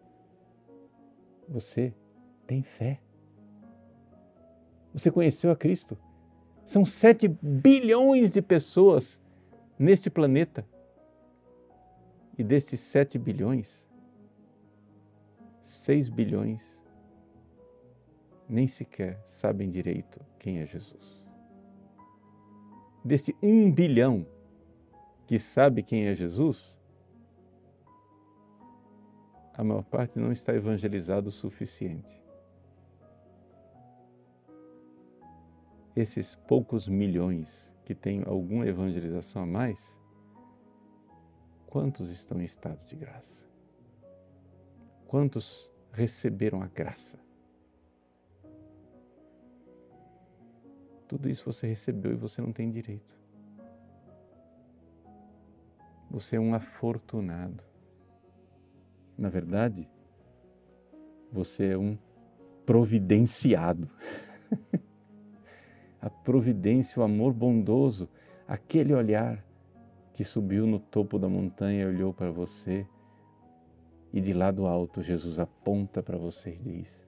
Você 1.48 1.94
tem 2.46 2.62
fé. 2.62 3.00
Você 4.92 5.10
conheceu 5.10 5.50
a 5.50 5.56
Cristo. 5.56 5.98
São 6.64 6.84
sete 6.84 7.28
bilhões 7.28 8.32
de 8.34 8.42
pessoas 8.42 9.18
neste 9.78 10.10
planeta. 10.10 10.66
E 12.36 12.44
desses 12.44 12.78
7 12.78 13.18
bilhões, 13.18 13.84
6 15.60 16.08
bilhões 16.08 16.77
nem 18.48 18.66
sequer 18.66 19.20
sabem 19.26 19.68
direito 19.68 20.20
quem 20.38 20.58
é 20.58 20.66
Jesus. 20.66 21.24
Desse 23.04 23.36
1 23.42 23.70
bilhão 23.72 24.26
que 25.26 25.38
sabe 25.38 25.82
quem 25.82 26.06
é 26.06 26.14
Jesus, 26.14 26.76
a 29.52 29.62
maior 29.62 29.82
parte 29.82 30.18
não 30.18 30.32
está 30.32 30.54
evangelizado 30.54 31.28
o 31.28 31.32
suficiente. 31.32 32.22
Esses 35.94 36.34
poucos 36.34 36.86
milhões 36.88 37.74
que 37.84 37.94
têm 37.94 38.22
alguma 38.24 38.66
evangelização 38.66 39.42
a 39.42 39.46
mais, 39.46 40.00
quantos 41.66 42.10
estão 42.10 42.40
em 42.40 42.44
estado 42.44 42.82
de 42.84 42.94
graça? 42.94 43.46
Quantos 45.06 45.70
receberam 45.92 46.62
a 46.62 46.68
graça? 46.68 47.27
Tudo 51.08 51.28
isso 51.28 51.50
você 51.50 51.66
recebeu 51.66 52.12
e 52.12 52.16
você 52.16 52.42
não 52.42 52.52
tem 52.52 52.70
direito. 52.70 53.18
Você 56.10 56.36
é 56.36 56.40
um 56.40 56.54
afortunado. 56.54 57.64
Na 59.16 59.30
verdade, 59.30 59.88
você 61.32 61.72
é 61.72 61.78
um 61.78 61.98
providenciado. 62.66 63.90
a 66.00 66.10
providência, 66.10 67.00
o 67.00 67.04
amor 67.04 67.32
bondoso, 67.32 68.08
aquele 68.46 68.92
olhar 68.92 69.42
que 70.12 70.22
subiu 70.22 70.66
no 70.66 70.78
topo 70.78 71.18
da 71.18 71.28
montanha 71.28 71.82
e 71.82 71.86
olhou 71.86 72.12
para 72.12 72.30
você 72.30 72.86
e 74.12 74.20
de 74.20 74.32
lá 74.32 74.50
do 74.50 74.66
alto 74.66 75.02
Jesus 75.02 75.38
aponta 75.38 76.02
para 76.02 76.18
você 76.18 76.50
e 76.50 76.56
diz: 76.56 77.06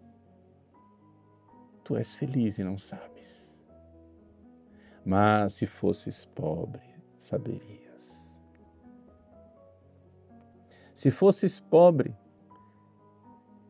Tu 1.84 1.96
és 1.96 2.14
feliz 2.14 2.58
e 2.58 2.64
não 2.64 2.78
sabes. 2.78 3.49
Mas 5.04 5.54
se 5.54 5.66
fosses 5.66 6.24
pobre, 6.24 6.82
saberias. 7.18 7.80
Se 10.94 11.10
fosses 11.10 11.58
pobre, 11.58 12.14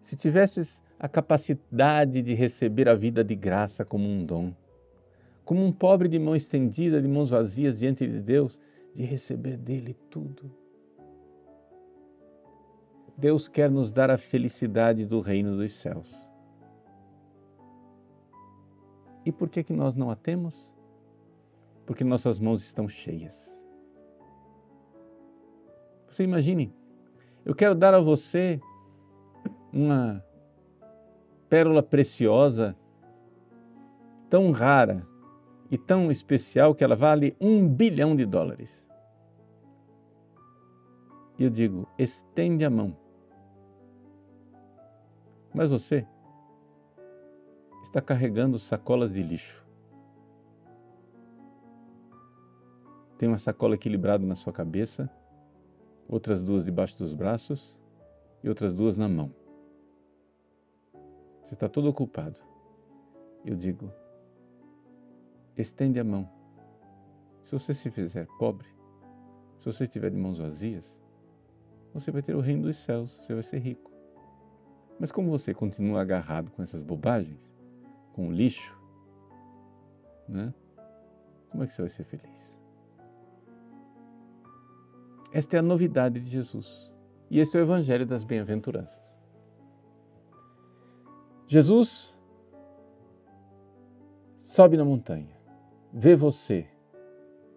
se 0.01 0.17
tivesses 0.17 0.83
a 0.99 1.09
capacidade 1.09 2.21
de 2.23 2.35
receber 2.35 2.89
a 2.89 2.95
vida 2.95 3.23
de 3.23 3.35
graça 3.35 3.85
como 3.85 4.09
um 4.09 4.25
dom, 4.25 4.53
como 5.45 5.65
um 5.65 5.73
pobre 5.73 6.09
de 6.09 6.19
mão 6.19 6.37
estendida, 6.37 7.01
de 7.01 7.09
mãos 7.09 7.31
vazias 7.31 7.79
diante 7.79 8.07
de 8.07 8.21
Deus, 8.21 8.59
de 8.93 9.05
receber 9.05 9.57
dele 9.57 9.95
tudo. 10.11 10.51
Deus 13.17 13.49
quer 13.49 13.71
nos 13.71 13.93
dar 13.93 14.11
a 14.11 14.19
felicidade 14.19 15.05
do 15.05 15.21
reino 15.21 15.57
dos 15.57 15.75
céus. 15.75 16.29
E 19.25 19.31
por 19.31 19.49
que 19.49 19.63
que 19.63 19.73
nós 19.73 19.95
não 19.95 20.11
a 20.11 20.17
temos? 20.17 20.73
Porque 21.91 22.05
nossas 22.05 22.39
mãos 22.39 22.63
estão 22.63 22.89
cheias. 22.89 23.61
Você 26.09 26.23
imagine, 26.23 26.73
eu 27.45 27.53
quero 27.53 27.75
dar 27.75 27.95
a 27.95 28.01
você 28.01 28.61
uma 29.73 30.25
pérola 31.49 31.83
preciosa, 31.83 32.77
tão 34.29 34.53
rara, 34.53 35.05
e 35.69 35.77
tão 35.77 36.13
especial 36.13 36.77
que 36.77 36.85
ela 36.85 36.95
vale 36.95 37.37
um 37.41 37.69
bilhão 37.69 38.15
de 38.15 38.25
dólares. 38.25 38.87
E 41.37 41.43
eu 41.43 41.51
digo: 41.51 41.89
estende 41.99 42.65
a 42.65 42.71
mão. 42.71 42.97
Mas 45.53 45.69
você 45.69 46.07
está 47.83 48.01
carregando 48.01 48.61
sacolas 48.61 49.13
de 49.13 49.25
lixo. 49.25 49.60
Tem 53.21 53.29
uma 53.29 53.37
sacola 53.37 53.75
equilibrada 53.75 54.25
na 54.25 54.35
sua 54.35 54.51
cabeça, 54.51 55.11
outras 56.09 56.43
duas 56.43 56.65
debaixo 56.65 56.97
dos 56.97 57.13
braços 57.13 57.77
e 58.43 58.49
outras 58.49 58.73
duas 58.73 58.97
na 58.97 59.11
mão. 59.11 59.31
Você 61.45 61.53
está 61.53 61.69
todo 61.69 61.87
ocupado. 61.91 62.41
Eu 63.45 63.55
digo: 63.55 63.93
estende 65.55 66.01
a 66.01 66.03
mão. 66.03 66.27
Se 67.43 67.53
você 67.53 67.75
se 67.75 67.91
fizer 67.91 68.27
pobre, 68.39 68.67
se 69.59 69.67
você 69.67 69.85
estiver 69.85 70.09
de 70.09 70.17
mãos 70.17 70.39
vazias, 70.39 70.99
você 71.93 72.11
vai 72.11 72.23
ter 72.23 72.35
o 72.35 72.41
reino 72.41 72.63
dos 72.63 72.79
céus, 72.79 73.19
você 73.19 73.35
vai 73.35 73.43
ser 73.43 73.59
rico. 73.59 73.93
Mas 74.99 75.13
como 75.13 75.29
você 75.29 75.53
continua 75.53 76.01
agarrado 76.01 76.51
com 76.51 76.63
essas 76.63 76.83
bobagens, 76.83 77.39
com 78.15 78.29
o 78.29 78.33
lixo, 78.33 78.75
né? 80.27 80.55
como 81.51 81.65
é 81.65 81.67
que 81.67 81.73
você 81.75 81.83
vai 81.83 81.89
ser 81.91 82.05
feliz? 82.05 82.60
Esta 85.33 85.57
é 85.57 85.61
a 85.61 85.63
novidade 85.63 86.21
de 86.21 86.29
Jesus. 86.29 86.91
E 87.31 87.39
este 87.39 87.57
é 87.57 87.61
o 87.61 87.63
Evangelho 87.63 88.05
das 88.05 88.25
Bem-aventuranças. 88.25 89.17
Jesus 91.47 92.13
sobe 94.37 94.77
na 94.77 94.85
montanha, 94.85 95.37
vê 95.93 96.17
você, 96.17 96.67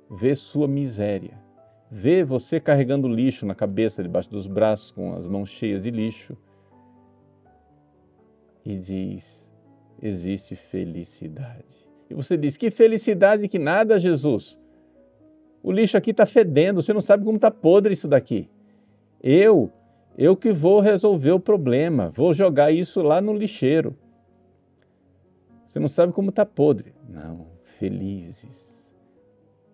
vê 0.09 0.35
sua 0.35 0.67
miséria, 0.67 1.39
vê 1.89 2.23
você 2.23 2.59
carregando 2.59 3.07
lixo 3.07 3.45
na 3.45 3.55
cabeça, 3.55 4.03
debaixo 4.03 4.29
dos 4.29 4.47
braços, 4.47 4.91
com 4.91 5.15
as 5.15 5.27
mãos 5.27 5.49
cheias 5.49 5.83
de 5.83 5.91
lixo, 5.91 6.37
e 8.65 8.77
diz: 8.77 9.51
existe 10.01 10.55
felicidade. 10.55 11.87
E 12.09 12.13
você 12.13 12.37
diz: 12.37 12.57
que 12.57 12.69
felicidade 12.69 13.47
que 13.47 13.59
nada, 13.59 13.97
Jesus. 13.97 14.57
O 15.63 15.71
lixo 15.71 15.97
aqui 15.97 16.11
está 16.11 16.25
fedendo, 16.25 16.81
você 16.81 16.91
não 16.91 16.99
sabe 16.99 17.23
como 17.23 17.37
está 17.37 17.49
podre 17.49 17.93
isso 17.93 18.05
daqui. 18.05 18.49
Eu, 19.21 19.71
eu 20.17 20.35
que 20.35 20.51
vou 20.51 20.81
resolver 20.81 21.31
o 21.31 21.39
problema, 21.39 22.09
vou 22.09 22.33
jogar 22.33 22.69
isso 22.69 23.01
lá 23.01 23.21
no 23.21 23.33
lixeiro. 23.33 23.95
Você 25.65 25.79
não 25.79 25.87
sabe 25.87 26.11
como 26.11 26.29
está 26.29 26.45
podre. 26.45 26.93
Não, 27.07 27.47
felizes. 27.63 28.93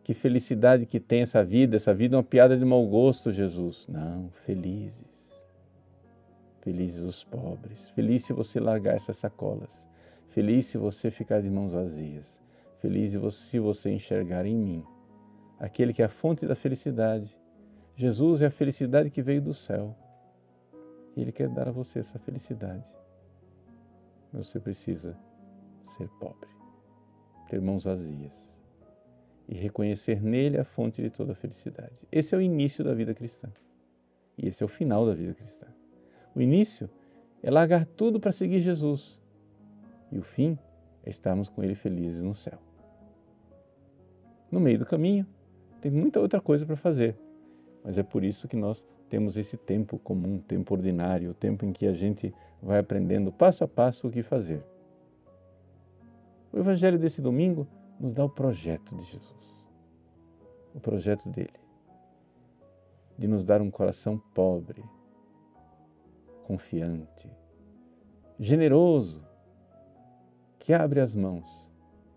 Que 0.03 0.13
felicidade 0.13 0.85
que 0.85 0.99
tem 0.99 1.21
essa 1.21 1.43
vida, 1.43 1.75
essa 1.75 1.93
vida 1.93 2.15
é 2.15 2.17
uma 2.17 2.23
piada 2.23 2.55
de 2.55 2.63
mau 2.63 2.85
gosto, 2.85 3.33
Jesus. 3.33 3.87
Não, 3.89 4.29
felizes. 4.45 5.33
Felizes 6.61 7.01
os 7.01 7.23
pobres. 7.23 7.89
Feliz 7.89 8.23
se 8.23 8.31
você 8.31 8.59
largar 8.59 8.95
essas 8.95 9.17
sacolas. 9.17 9.87
Feliz 10.27 10.67
se 10.67 10.77
você 10.77 11.09
ficar 11.09 11.41
de 11.41 11.49
mãos 11.49 11.73
vazias. 11.73 12.39
Feliz 12.79 13.17
se 13.33 13.59
você 13.59 13.89
enxergar 13.89 14.45
em 14.45 14.55
mim 14.55 14.83
aquele 15.59 15.93
que 15.93 16.01
é 16.01 16.05
a 16.05 16.09
fonte 16.09 16.47
da 16.47 16.55
felicidade. 16.55 17.37
Jesus 17.95 18.41
é 18.41 18.45
a 18.45 18.51
felicidade 18.51 19.09
que 19.09 19.21
veio 19.21 19.41
do 19.41 19.53
céu. 19.53 19.95
E 21.15 21.21
Ele 21.21 21.31
quer 21.31 21.49
dar 21.49 21.67
a 21.67 21.71
você 21.71 21.99
essa 21.99 22.17
felicidade. 22.17 22.89
Mas 24.31 24.47
você 24.47 24.59
precisa 24.59 25.17
ser 25.83 26.07
pobre, 26.19 26.49
ter 27.49 27.59
mãos 27.59 27.83
vazias 27.83 28.55
e 29.47 29.55
reconhecer 29.55 30.21
nele 30.21 30.59
a 30.59 30.63
fonte 30.63 31.01
de 31.01 31.09
toda 31.09 31.31
a 31.31 31.35
felicidade. 31.35 32.07
Esse 32.11 32.35
é 32.35 32.37
o 32.37 32.41
início 32.41 32.83
da 32.83 32.93
vida 32.93 33.13
cristã. 33.13 33.49
E 34.37 34.47
esse 34.47 34.63
é 34.63 34.65
o 34.65 34.69
final 34.69 35.05
da 35.05 35.13
vida 35.13 35.33
cristã. 35.33 35.67
O 36.35 36.41
início 36.41 36.89
é 37.41 37.49
largar 37.49 37.85
tudo 37.85 38.19
para 38.19 38.31
seguir 38.31 38.59
Jesus. 38.59 39.19
E 40.11 40.19
o 40.19 40.23
fim 40.23 40.57
é 41.03 41.09
estarmos 41.09 41.49
com 41.49 41.63
Ele 41.63 41.75
felizes 41.75 42.21
no 42.21 42.35
céu. 42.35 42.59
No 44.51 44.59
meio 44.59 44.79
do 44.79 44.85
caminho, 44.85 45.27
tem 45.79 45.91
muita 45.91 46.19
outra 46.19 46.39
coisa 46.41 46.65
para 46.65 46.75
fazer, 46.75 47.15
mas 47.83 47.97
é 47.97 48.03
por 48.03 48.23
isso 48.23 48.47
que 48.47 48.55
nós 48.55 48.85
temos 49.09 49.37
esse 49.37 49.57
tempo 49.57 49.97
comum, 49.97 50.39
tempo 50.39 50.73
ordinário, 50.73 51.31
o 51.31 51.33
tempo 51.33 51.65
em 51.65 51.71
que 51.71 51.87
a 51.87 51.93
gente 51.93 52.33
vai 52.61 52.79
aprendendo 52.79 53.31
passo 53.31 53.63
a 53.63 53.67
passo 53.67 54.07
o 54.07 54.11
que 54.11 54.21
fazer. 54.21 54.63
O 56.51 56.59
Evangelho 56.59 56.99
desse 56.99 57.21
domingo 57.21 57.67
nos 57.99 58.13
dá 58.13 58.23
o 58.23 58.29
projeto 58.29 58.95
de 58.95 59.03
Jesus, 59.03 59.67
o 60.73 60.79
projeto 60.79 61.29
dele, 61.29 61.59
de 63.17 63.27
nos 63.27 63.43
dar 63.43 63.61
um 63.61 63.71
coração 63.71 64.17
pobre, 64.33 64.83
confiante, 66.45 67.29
generoso, 68.39 69.23
que 70.57 70.73
abre 70.73 70.99
as 70.99 71.15
mãos 71.15 71.47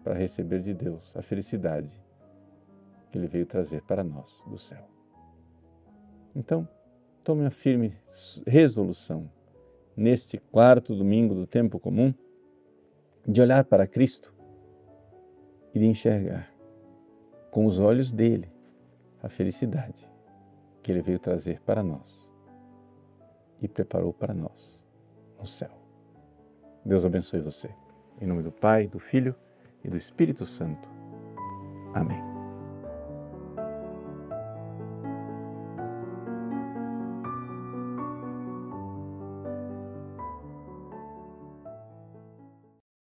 para 0.03 0.14
receber 0.14 0.61
de 0.61 0.75
Deus 0.75 1.14
a 1.16 1.22
felicidade 1.22 2.01
que 3.12 3.18
Ele 3.18 3.29
veio 3.29 3.44
trazer 3.44 3.83
para 3.83 4.03
nós 4.03 4.42
do 4.46 4.59
céu. 4.59 4.88
Então, 6.35 6.66
tome 7.22 7.44
a 7.44 7.51
firme 7.51 7.94
resolução 8.46 9.31
neste 9.94 10.38
quarto 10.38 10.96
domingo 10.96 11.35
do 11.35 11.46
tempo 11.46 11.79
comum 11.79 12.14
de 13.29 13.40
olhar 13.40 13.64
para 13.64 13.87
Cristo 13.87 14.35
e 15.75 15.79
de 15.79 15.87
enxergar 15.87 16.51
com 17.51 17.66
os 17.66 17.79
olhos 17.79 18.11
dele 18.11 18.51
a 19.22 19.29
felicidade 19.29 20.11
que 20.83 20.90
ele 20.90 21.03
veio 21.03 21.18
trazer 21.18 21.61
para 21.61 21.83
nós 21.83 22.29
e 23.61 23.68
preparou 23.68 24.12
para 24.12 24.35
nós 24.35 24.83
no 25.38 25.46
céu. 25.46 25.70
Deus 26.85 27.05
abençoe 27.05 27.40
você. 27.40 27.70
Em 28.20 28.27
nome 28.27 28.42
do 28.42 28.51
Pai, 28.51 28.88
do 28.88 28.98
Filho 28.98 29.35
e 29.85 29.88
do 29.88 29.96
Espírito 29.96 30.44
Santo. 30.44 30.90
Amém. 31.94 32.32